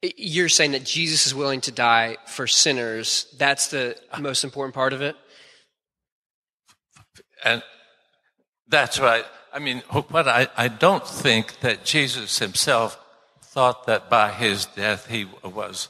[0.00, 3.26] you're saying that Jesus is willing to die for sinners.
[3.38, 5.16] That's the most important part of it.
[7.44, 7.62] And
[8.68, 9.24] that's right.
[9.52, 12.98] I mean, but I, I don't think that Jesus himself
[13.42, 15.88] thought that by his death he was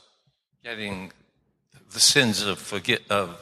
[0.64, 1.12] getting
[1.92, 3.38] the sins of forgi- of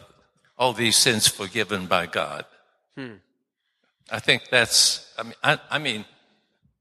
[0.58, 2.44] all these sins forgiven by God.
[2.96, 3.14] Hmm.
[4.10, 5.10] I think that's.
[5.16, 6.04] I mean, I, I mean,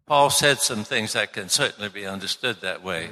[0.09, 3.09] Paul said some things that can certainly be understood that way.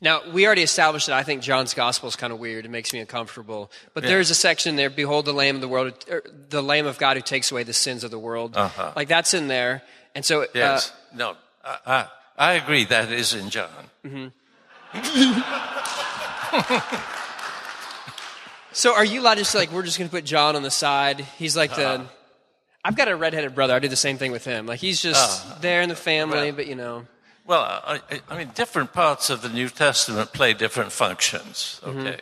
[0.00, 2.64] Now, we already established that I think John's gospel is kind of weird.
[2.64, 3.70] It makes me uncomfortable.
[3.94, 6.98] But there's a section there, Behold the Lamb of the world, er, the Lamb of
[6.98, 8.56] God who takes away the sins of the world.
[8.56, 8.92] Uh-huh.
[8.96, 9.82] Like that's in there.
[10.16, 10.90] And so, Yes.
[10.90, 13.70] uh, no, I, I, I agree that is in John.
[18.72, 20.70] so are you allowed to just like, we're just going to put John on the
[20.70, 21.20] side?
[21.38, 21.98] He's like Uh-huh.
[21.98, 22.06] the,
[22.84, 23.74] I've got a redheaded brother.
[23.74, 24.66] I did the same thing with him.
[24.66, 26.52] Like he's just ah, there in the family, well.
[26.52, 27.06] but you know.
[27.46, 31.80] Well, I, I- I mean, different parts of the New Testament play different functions.
[31.84, 31.98] Mm-hmm.
[32.00, 32.20] Okay.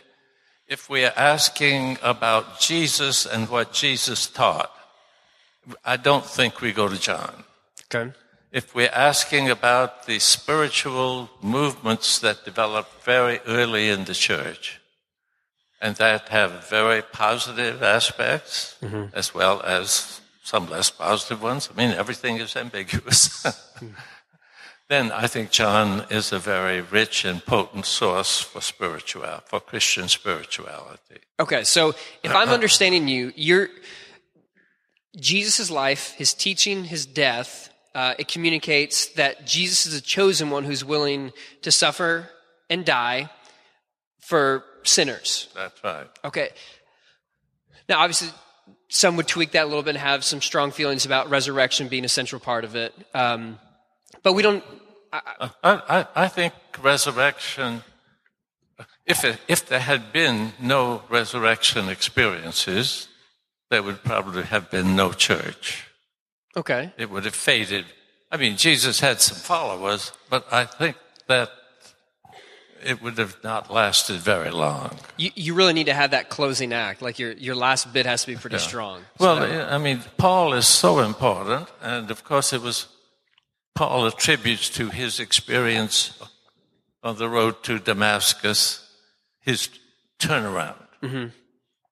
[0.66, 4.70] If we are asking about Jesus and what Jesus taught,
[5.84, 7.44] I don't think we go to John.
[7.94, 8.12] Okay.
[8.52, 14.80] If we're asking about the spiritual movements that developed very early in the church
[15.80, 19.14] and that have very positive aspects mm-hmm.
[19.14, 23.46] as well as some less positive ones, I mean, everything is ambiguous.
[24.88, 30.08] then I think John is a very rich and potent source for spiritual, for Christian
[30.08, 31.20] spirituality.
[31.38, 31.90] Okay, so
[32.22, 33.68] if I'm understanding you, you're
[35.20, 40.64] Jesus' life, his teaching, his death, uh, it communicates that Jesus is a chosen one
[40.64, 42.30] who's willing to suffer
[42.70, 43.28] and die
[44.18, 45.48] for sinners.
[45.54, 46.06] That's right.
[46.24, 46.48] Okay.
[47.86, 48.30] Now, obviously,
[48.88, 52.04] some would tweak that a little bit and have some strong feelings about resurrection being
[52.04, 52.94] a central part of it.
[53.14, 53.58] Um,
[54.22, 54.64] but we don't.
[55.12, 57.82] I, I, I think resurrection,
[59.06, 63.08] if, it, if there had been no resurrection experiences,
[63.70, 65.86] there would probably have been no church.
[66.56, 66.92] Okay.
[66.98, 67.86] It would have faded.
[68.30, 71.50] I mean, Jesus had some followers, but I think that
[72.84, 74.96] it would have not lasted very long.
[75.16, 77.02] You, you really need to have that closing act.
[77.02, 79.02] Like your, your last bit has to be pretty strong.
[79.18, 79.38] Well,
[79.72, 82.86] I mean, Paul is so important, and of course, it was
[83.74, 86.18] Paul attributes to his experience
[87.02, 88.84] on the road to Damascus
[89.40, 89.68] his
[90.18, 91.32] turnaround.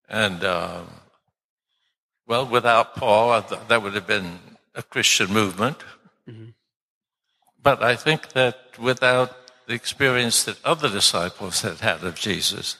[0.08, 0.88] And, um,
[2.26, 4.38] well, without Paul, I th- that would have been
[4.74, 5.78] a Christian movement.
[7.62, 12.78] But I think that without the experience that other disciples had had of Jesus,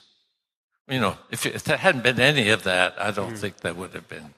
[0.87, 3.93] you know, if, if there hadn't been any of that, I don't think there would
[3.93, 4.33] have been.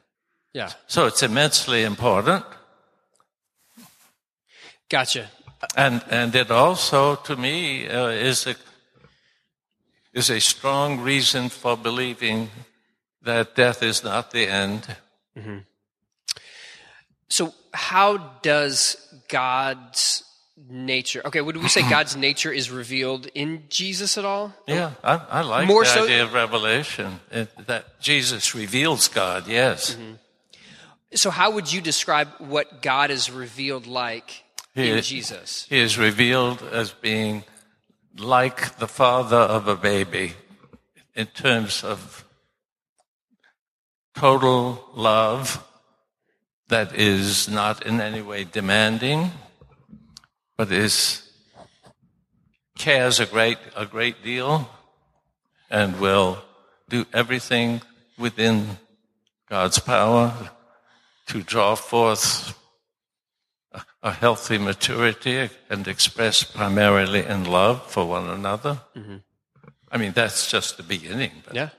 [0.54, 0.72] Yeah.
[0.88, 2.44] So it's immensely important.
[4.90, 5.30] Gotcha.
[5.76, 8.56] And, and it also, to me, uh, is, a,
[10.14, 12.50] is a strong reason for believing
[13.22, 14.96] that death is not the end.
[17.30, 18.98] So, how does
[19.28, 20.24] God's
[20.70, 21.22] nature?
[21.26, 24.54] Okay, would we say God's nature is revealed in Jesus at all?
[24.68, 29.48] Yeah, I, I like More the so- idea of revelation, it, that Jesus reveals God,
[29.48, 29.96] yes.
[29.96, 30.14] Mm-hmm.
[31.16, 34.44] So, how would you describe what God is revealed like
[34.76, 35.66] in He- Jesus?
[35.70, 37.44] He is revealed as being
[38.18, 40.34] like the father of a baby
[41.16, 42.26] in terms of
[44.16, 45.64] total love
[46.68, 49.32] that is not in any way demanding,
[50.60, 51.24] but is
[52.78, 54.70] cares a great a great deal
[55.70, 56.38] and will
[56.90, 57.82] do everything
[58.18, 58.78] within
[59.48, 60.34] God's power
[61.28, 62.60] to draw forth
[64.04, 68.82] a- healthy maturity and express primarily in love for one another.
[68.98, 69.18] Mm-hmm.
[69.90, 71.32] I mean, that's just the beginning.
[71.46, 71.70] But Yeah.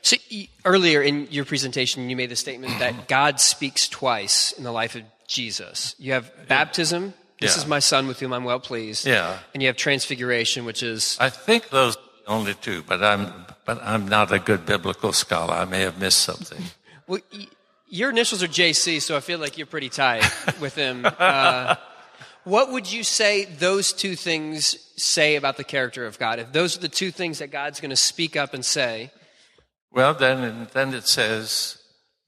[0.00, 0.16] So,
[0.64, 4.94] earlier in your presentation, you made the statement that God speaks twice in the life
[4.94, 5.94] of Jesus.
[5.98, 7.12] You have baptism.
[7.40, 7.62] This Yeah.
[7.62, 9.06] is my son with whom I'm well pleased.
[9.06, 9.38] Yeah.
[9.52, 13.32] And you have transfiguration, which is I think those are the only two, but I'm,
[13.64, 15.54] but I'm not a good biblical scholar.
[15.54, 16.62] I may have missed something.
[17.06, 17.46] Well, y-
[17.88, 20.24] your initials are JC, so I feel like you're pretty tight
[20.58, 21.04] with him.
[21.18, 21.76] Uh,
[22.44, 26.38] what would you say those two things say about the character of God?
[26.38, 29.10] If those are the two things that God's going to speak up and say,
[29.92, 31.78] Well, then, then it says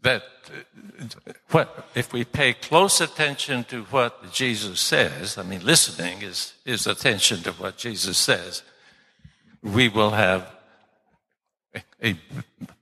[0.07, 6.23] that uh, what, if we pay close attention to what Jesus says, I mean, listening
[6.23, 8.63] is, is attention to what Jesus says,
[9.63, 10.49] we will have
[12.03, 12.17] a,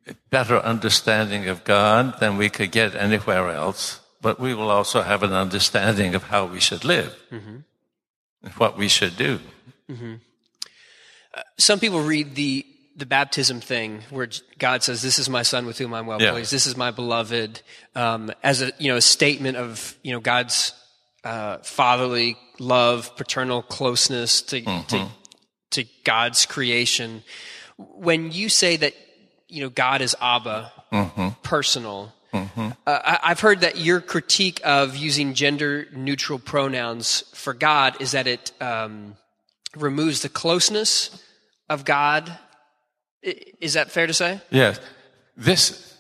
[0.07, 5.01] a better understanding of God than we could get anywhere else, but we will also
[5.01, 7.57] have an understanding of how we should live mm-hmm.
[8.43, 9.41] and what we should do.
[9.91, 10.15] Mm-hmm.
[11.33, 12.67] Uh, some people read the
[12.97, 14.29] the baptism thing where
[14.59, 16.31] God says, "This is my son with whom I'm well Yeah.
[16.33, 16.53] pleased.
[16.53, 17.61] This is my beloved,"
[17.95, 20.73] um, as a you know a statement of you know God's
[21.25, 25.09] uh, fatherly love, paternal closeness to to
[25.71, 27.25] to God's creation.
[27.77, 28.95] When you say that,
[29.49, 30.71] you know, God is Abba,
[31.43, 38.01] personal, uh, I, I've heard that your critique of using gender neutral pronouns for God
[38.01, 39.17] is that it um,
[39.77, 41.11] removes the closeness
[41.69, 42.39] of God.
[43.25, 44.41] I- Is that fair to say?
[44.51, 44.81] Yes.
[45.37, 45.97] This,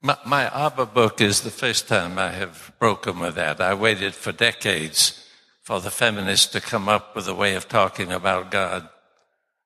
[0.00, 3.60] my, my Abba book is the first time I have broken with that.
[3.60, 5.26] I waited for decades
[5.62, 8.88] for the feminists to come up with a way of talking about God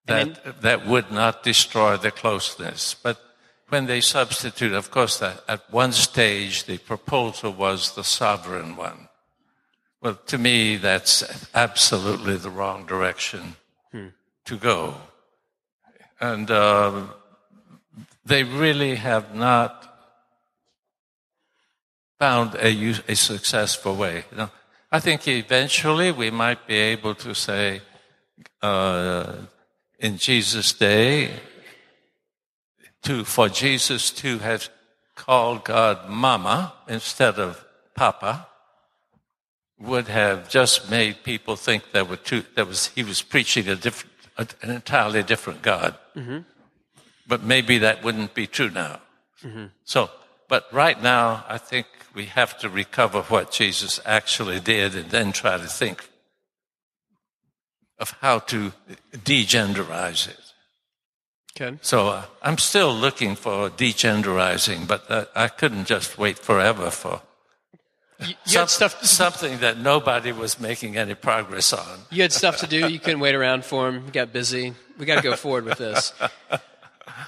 [0.09, 2.95] And that, that would not destroy the closeness.
[2.95, 3.21] But
[3.69, 9.09] when they substitute, of course, that at one stage the proposal was the sovereign one.
[10.03, 11.23] Well, to me, that's
[11.55, 13.57] absolutely the wrong direction
[13.93, 14.09] hmm.
[14.47, 14.95] to go.
[16.21, 17.03] And uh,
[18.25, 19.87] they really have not
[22.19, 24.25] found a, a successful way.
[24.31, 24.51] You know,
[24.93, 27.81] I think eventually we might be able to say,
[28.61, 29.33] uh,
[29.99, 31.31] in Jesus' day,
[33.03, 34.69] to for Jesus to have
[35.15, 37.65] called God Mama instead of
[37.95, 38.47] Papa
[39.79, 43.77] would have just made people think that were two, that was he was preaching a
[44.41, 45.95] different, an entirely different God.
[47.27, 49.01] But maybe that wouldn't be true now.
[49.85, 50.11] So,
[50.49, 55.33] but right now, I think we have to recover what Jesus actually did and then
[55.33, 56.09] try to think
[57.99, 58.73] of how to
[59.13, 60.41] degenderize it.
[61.55, 61.79] Okay.
[61.83, 67.21] So uh, I'm still looking for degenderizing, but uh, I couldn't just wait forever for
[68.21, 69.05] You, you some- had stuff.
[69.05, 72.01] something that nobody was making any progress on.
[72.11, 72.89] You had stuff to do.
[72.89, 74.05] You couldn't wait around for him.
[74.07, 74.75] You got busy.
[74.99, 76.13] We got to go forward with this.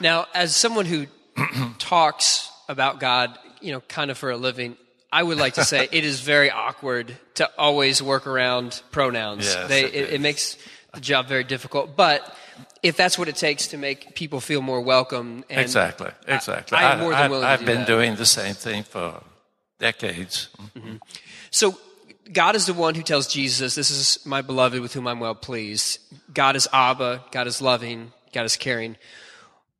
[0.00, 1.06] Now, as someone who
[1.78, 4.76] talks about God, you know, kind of for a living,
[5.12, 9.44] I would like to say it is very awkward to always work around pronouns.
[9.46, 10.56] Yes, they, it it, it makes
[10.94, 11.96] the job very difficult.
[11.96, 12.34] But
[12.82, 16.78] if that's what it takes to make people feel more welcome, and exactly, exactly.
[16.78, 17.86] I am more than willing to I've been that.
[17.86, 19.22] doing the same thing for
[19.82, 20.48] decades.
[20.78, 20.96] Mm-hmm.
[21.50, 21.76] So
[22.32, 25.34] God is the one who tells Jesus, This is my beloved with whom I'm well
[25.34, 25.98] pleased.
[26.32, 27.24] God is Abba.
[27.32, 28.12] God is loving.
[28.32, 28.96] God is caring.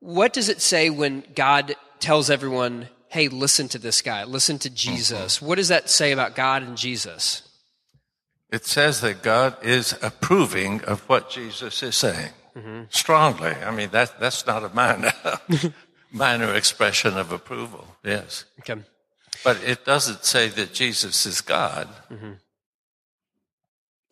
[0.01, 4.69] What does it say when God tells everyone, Hey, listen to this guy, listen to
[4.69, 4.95] mm-hmm.
[4.95, 5.41] Jesus?
[5.41, 7.49] What does that say about God and Jesus?
[8.51, 12.83] It says that God is approving of what Jesus is saying mm-hmm.
[12.91, 13.51] strongly.
[13.51, 15.13] I mean, that, that's not a minor,
[16.13, 17.87] minor expression of approval.
[18.05, 18.45] Yes.
[18.61, 18.83] Okay.
[19.45, 21.89] But it doesn't say that Jesus is God.
[22.11, 22.33] Mm-hmm.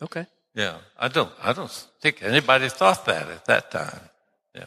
[0.02, 0.26] Okay.
[0.54, 0.78] Yeah.
[0.98, 1.70] I don't, I don't
[2.00, 4.00] think anybody thought that at that time.
[4.54, 4.64] Yeah.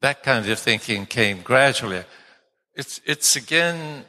[0.00, 2.04] That kind of thinking came gradually.
[2.74, 4.04] It's, it's again,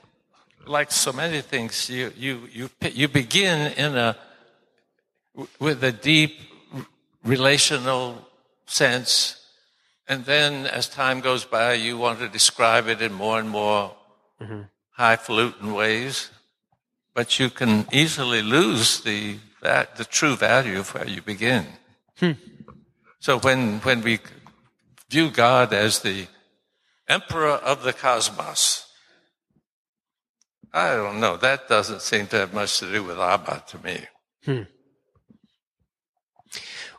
[0.65, 4.15] like so many things, you, you, you, you begin in a,
[5.59, 6.37] with a deep
[7.23, 8.27] relational
[8.65, 9.35] sense.
[10.07, 13.95] And then as time goes by, you want to describe it in more and more
[14.41, 14.61] Mm-hmm.
[14.91, 16.29] highfalutin ways.
[17.13, 21.65] But you can easily lose the, the true value of where you begin.
[22.17, 22.31] Hmm.
[23.19, 24.19] So when, when we
[25.09, 26.27] view God as the
[27.07, 28.87] emperor of the cosmos,
[30.71, 31.35] I don't know.
[31.35, 34.05] That doesn't seem to have much to do with Abba to me.
[34.45, 34.61] Hmm.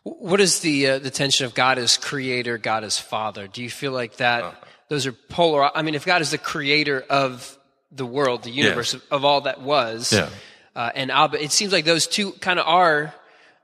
[0.02, 3.46] What is the uh, the tension of God as creator, God as father?
[3.46, 4.66] Do you feel like that uh-huh.
[4.90, 5.74] Those are polar?
[5.74, 7.56] I mean, if God is the creator of
[7.90, 10.28] the world, the universe of, of all that was, Yeah.
[10.76, 13.14] uh, and Abba, it seems like those two kind of are.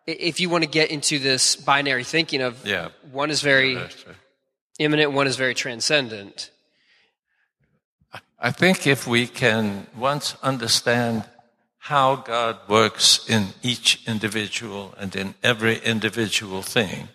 [0.06, 2.88] If you want to get into this binary thinking of Yeah.
[3.12, 4.16] one is very That's right.
[4.78, 6.50] immanent, one is very transcendent.
[8.38, 11.24] I think if we can once understand
[11.78, 17.08] how God works in each individual and in every individual thing,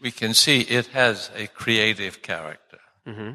[0.00, 2.77] we can see it has a creative character.
[3.08, 3.32] Mm-hmm.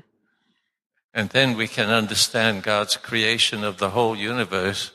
[1.13, 4.91] And then we can understand God's creation of the whole universe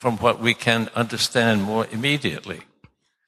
[0.00, 2.60] from what we can understand more immediately.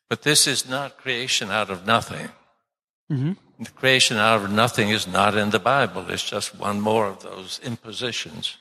[0.09, 2.29] But this is not creation out of nothing.
[3.11, 3.33] Mm-hmm.
[3.63, 6.09] The creation out of nothing is not in the Bible.
[6.09, 8.57] It's just one more of those impositions.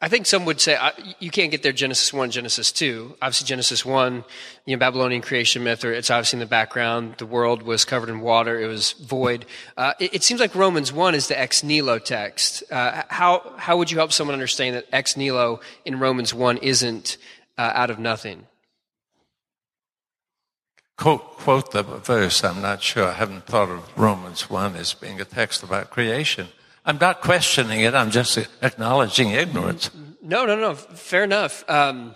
[0.00, 3.16] I think some would say uh, you can't get there Genesis 1, Genesis 2.
[3.20, 4.24] Obviously, Genesis 1,
[4.64, 7.16] you know, Babylonian creation myth, or it's obviously in the background.
[7.18, 8.60] The world was covered in water.
[8.60, 9.44] It was void.
[9.76, 12.62] Uh, it, it seems like Romans 1 is the ex nihilo text.
[12.70, 17.16] Uh, how, how would you help someone understand that ex nihilo in Romans 1 isn't
[17.56, 18.46] uh, out of nothing?
[20.96, 22.44] Quote, quote the verse.
[22.44, 23.08] I'm not sure.
[23.08, 26.48] I haven't thought of Romans 1 as being a text about creation.
[26.88, 27.94] I'm not questioning it.
[27.94, 29.90] I'm just acknowledging ignorance.
[30.22, 30.74] No, no, no.
[30.74, 31.62] Fair enough.
[31.68, 32.14] Um,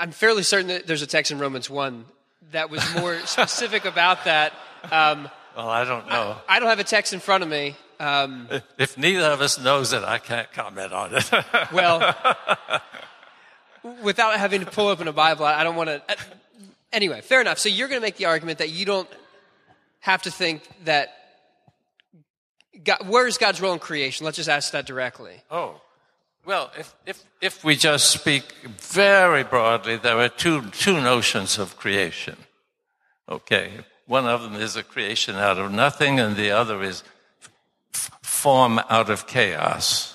[0.00, 2.04] I'm fairly certain that there's a text in Romans 1
[2.50, 4.52] that was more specific about that.
[4.90, 6.36] Um, well, I don't know.
[6.48, 7.76] I don't have a text in front of me.
[8.00, 11.30] Um, if neither of us knows it, I can't comment on it.
[11.72, 12.12] well,
[14.02, 16.02] without having to pull open a Bible, I don't want to.
[16.08, 16.16] Uh,
[16.92, 17.60] anyway, fair enough.
[17.60, 19.08] So you're going to make the argument that you don't
[20.00, 21.12] have to think that.
[22.84, 24.24] God, where is God's role in creation?
[24.24, 25.42] Let's just ask that directly.
[25.50, 25.80] Oh,
[26.44, 28.44] well, if, if, if we just speak
[28.78, 32.36] very broadly, there are two, two notions of creation.
[33.28, 33.72] Okay.
[34.06, 37.02] One of them is a creation out of nothing, and the other is
[37.92, 40.14] form out of chaos.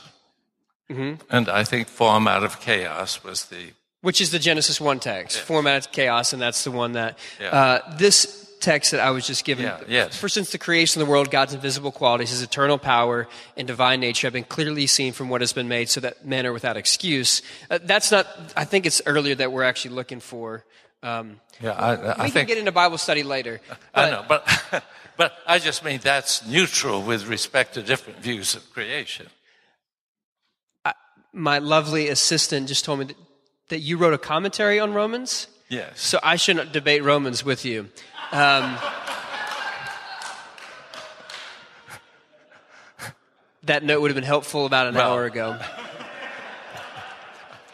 [0.89, 1.21] Mm-hmm.
[1.29, 3.71] And I think form out of chaos was the.
[4.01, 5.45] Which is the Genesis 1 text, yes.
[5.45, 7.17] form out of chaos, and that's the one that.
[7.41, 7.49] Yeah.
[7.49, 9.65] Uh, this text that I was just given.
[9.65, 10.17] Yeah, yes.
[10.17, 13.99] For since the creation of the world, God's invisible qualities, his eternal power and divine
[13.99, 16.77] nature have been clearly seen from what has been made, so that men are without
[16.77, 17.41] excuse.
[17.69, 20.63] Uh, that's not, I think it's earlier that we're actually looking for.
[21.03, 23.59] Um, yeah, I, I we think, can get into Bible study later.
[23.93, 24.83] But, I know, but,
[25.17, 29.27] but I just mean that's neutral with respect to different views of creation.
[30.85, 30.93] I,
[31.33, 33.17] my lovely assistant just told me that,
[33.69, 35.47] that you wrote a commentary on Romans.
[35.69, 36.01] Yes.
[36.01, 37.89] So I shouldn't debate Romans with you.
[38.31, 38.77] Um,
[43.63, 45.59] that note would have been helpful about an well, hour ago.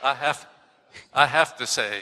[0.04, 0.48] I have,
[1.14, 2.02] I have to say,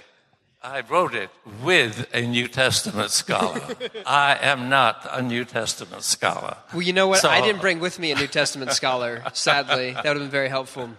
[0.63, 1.29] I wrote it
[1.63, 3.61] with a New Testament scholar.
[4.05, 6.55] I am not a New Testament scholar.
[6.71, 7.19] Well, you know what?
[7.19, 9.91] So, I didn't bring with me a New Testament scholar, sadly.
[9.91, 10.91] That would have been very helpful.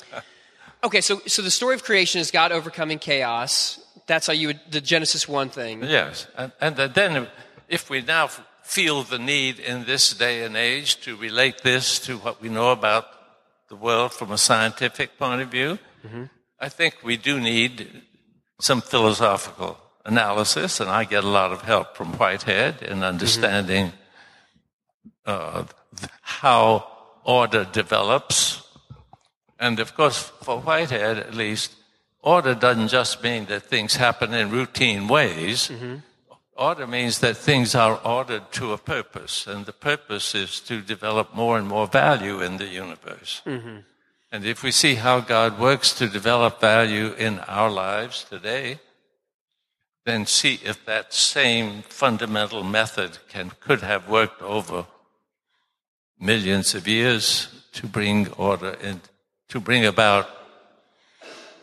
[0.85, 4.61] Okay, so, so the story of creation is God overcoming chaos that's how you would,
[4.70, 5.82] the Genesis 1 thing.
[5.82, 6.26] Yes.
[6.36, 7.28] And, and then
[7.68, 8.28] if we now
[8.62, 12.72] feel the need in this day and age to relate this to what we know
[12.72, 13.07] about
[13.68, 16.24] the world from a scientific point of view, mm-hmm.
[16.61, 18.02] I think we do need
[18.61, 23.92] some philosophical analysis, and I get a lot of help from Whitehead in understanding
[25.26, 25.61] mm-hmm.
[25.61, 25.64] uh,
[26.20, 26.86] how
[27.24, 28.62] order develops.
[29.59, 31.74] And of course, for Whitehead at least,
[32.24, 35.68] Order doesn't just mean that things happen in routine ways.
[35.68, 35.96] Mm-hmm.
[36.56, 41.34] Order means that things are ordered to a purpose, and the purpose is to develop
[41.34, 43.42] more and more value in the universe.
[43.44, 43.80] Mm-hmm.
[44.32, 48.78] And if we see how God works to develop value in our lives today,
[50.06, 54.86] then see if that same fundamental method can, could have worked over
[56.18, 59.02] millions of years to bring order and
[59.48, 60.43] to bring about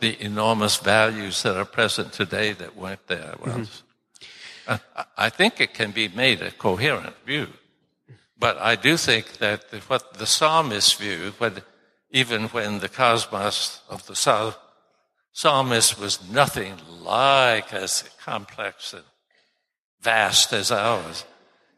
[0.02, 3.34] the enormous values that are present today that weren't there.
[3.38, 4.74] Well, mm-hmm.
[4.96, 7.46] I, I think it can be made a coherent view.
[8.36, 11.62] But I do think that the, what the psalmist view, when,
[12.10, 14.16] even when the cosmos of the
[15.32, 19.04] psalmist was nothing like as complex and
[20.00, 21.24] vast as ours,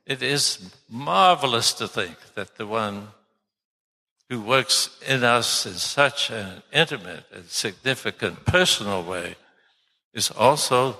[0.06, 3.08] it is marvelous to think that the one
[4.28, 9.36] who works in us in such an intimate and significant personal way
[10.12, 10.96] is also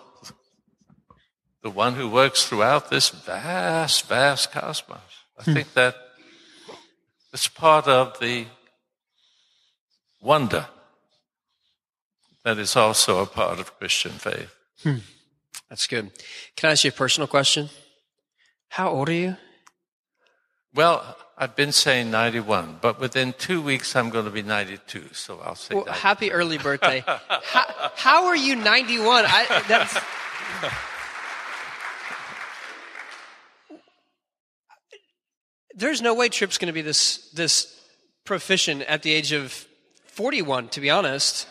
[1.62, 4.98] the one who works throughout this vast, vast cosmos.
[5.38, 5.54] I hmm.
[5.54, 5.94] think that
[7.32, 8.46] it's part of the
[10.20, 10.66] wonder
[12.44, 14.54] that is also a part of Christian faith.
[14.82, 14.98] Hmm.
[15.70, 16.10] That's good.
[16.56, 17.70] Can I ask you a personal question?
[18.68, 19.36] How old are you?
[20.74, 25.40] Well, I've been saying 91, but within two weeks I'm going to be 92, so
[25.40, 27.02] I'll say well, Happy early birthday.
[27.06, 29.24] how, how, are you 91?
[29.26, 29.98] I, that's...
[35.76, 37.80] There's no way Tripp's going to be this, this
[38.24, 39.66] proficient at the age of
[40.06, 41.48] 41, to be honest.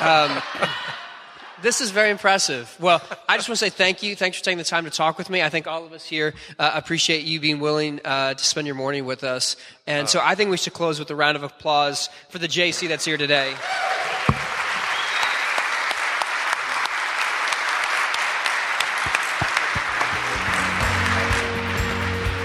[0.00, 0.42] Um,
[1.62, 2.76] this is very impressive.
[2.80, 4.14] Well, I just want to say thank you.
[4.16, 5.42] Thanks for taking the time to talk with me.
[5.42, 8.76] I think all of us here uh, appreciate you being willing uh, to spend your
[8.76, 9.56] morning with us.
[9.86, 12.88] And so I think we should close with a round of applause for the JC
[12.88, 13.54] that's here today.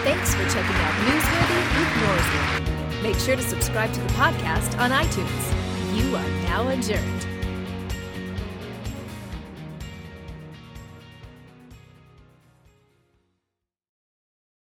[0.03, 3.03] Thanks for checking out Newsworthy with Norsworthy.
[3.03, 5.97] Make sure to subscribe to the podcast on iTunes.
[5.97, 7.37] You are now adjourned.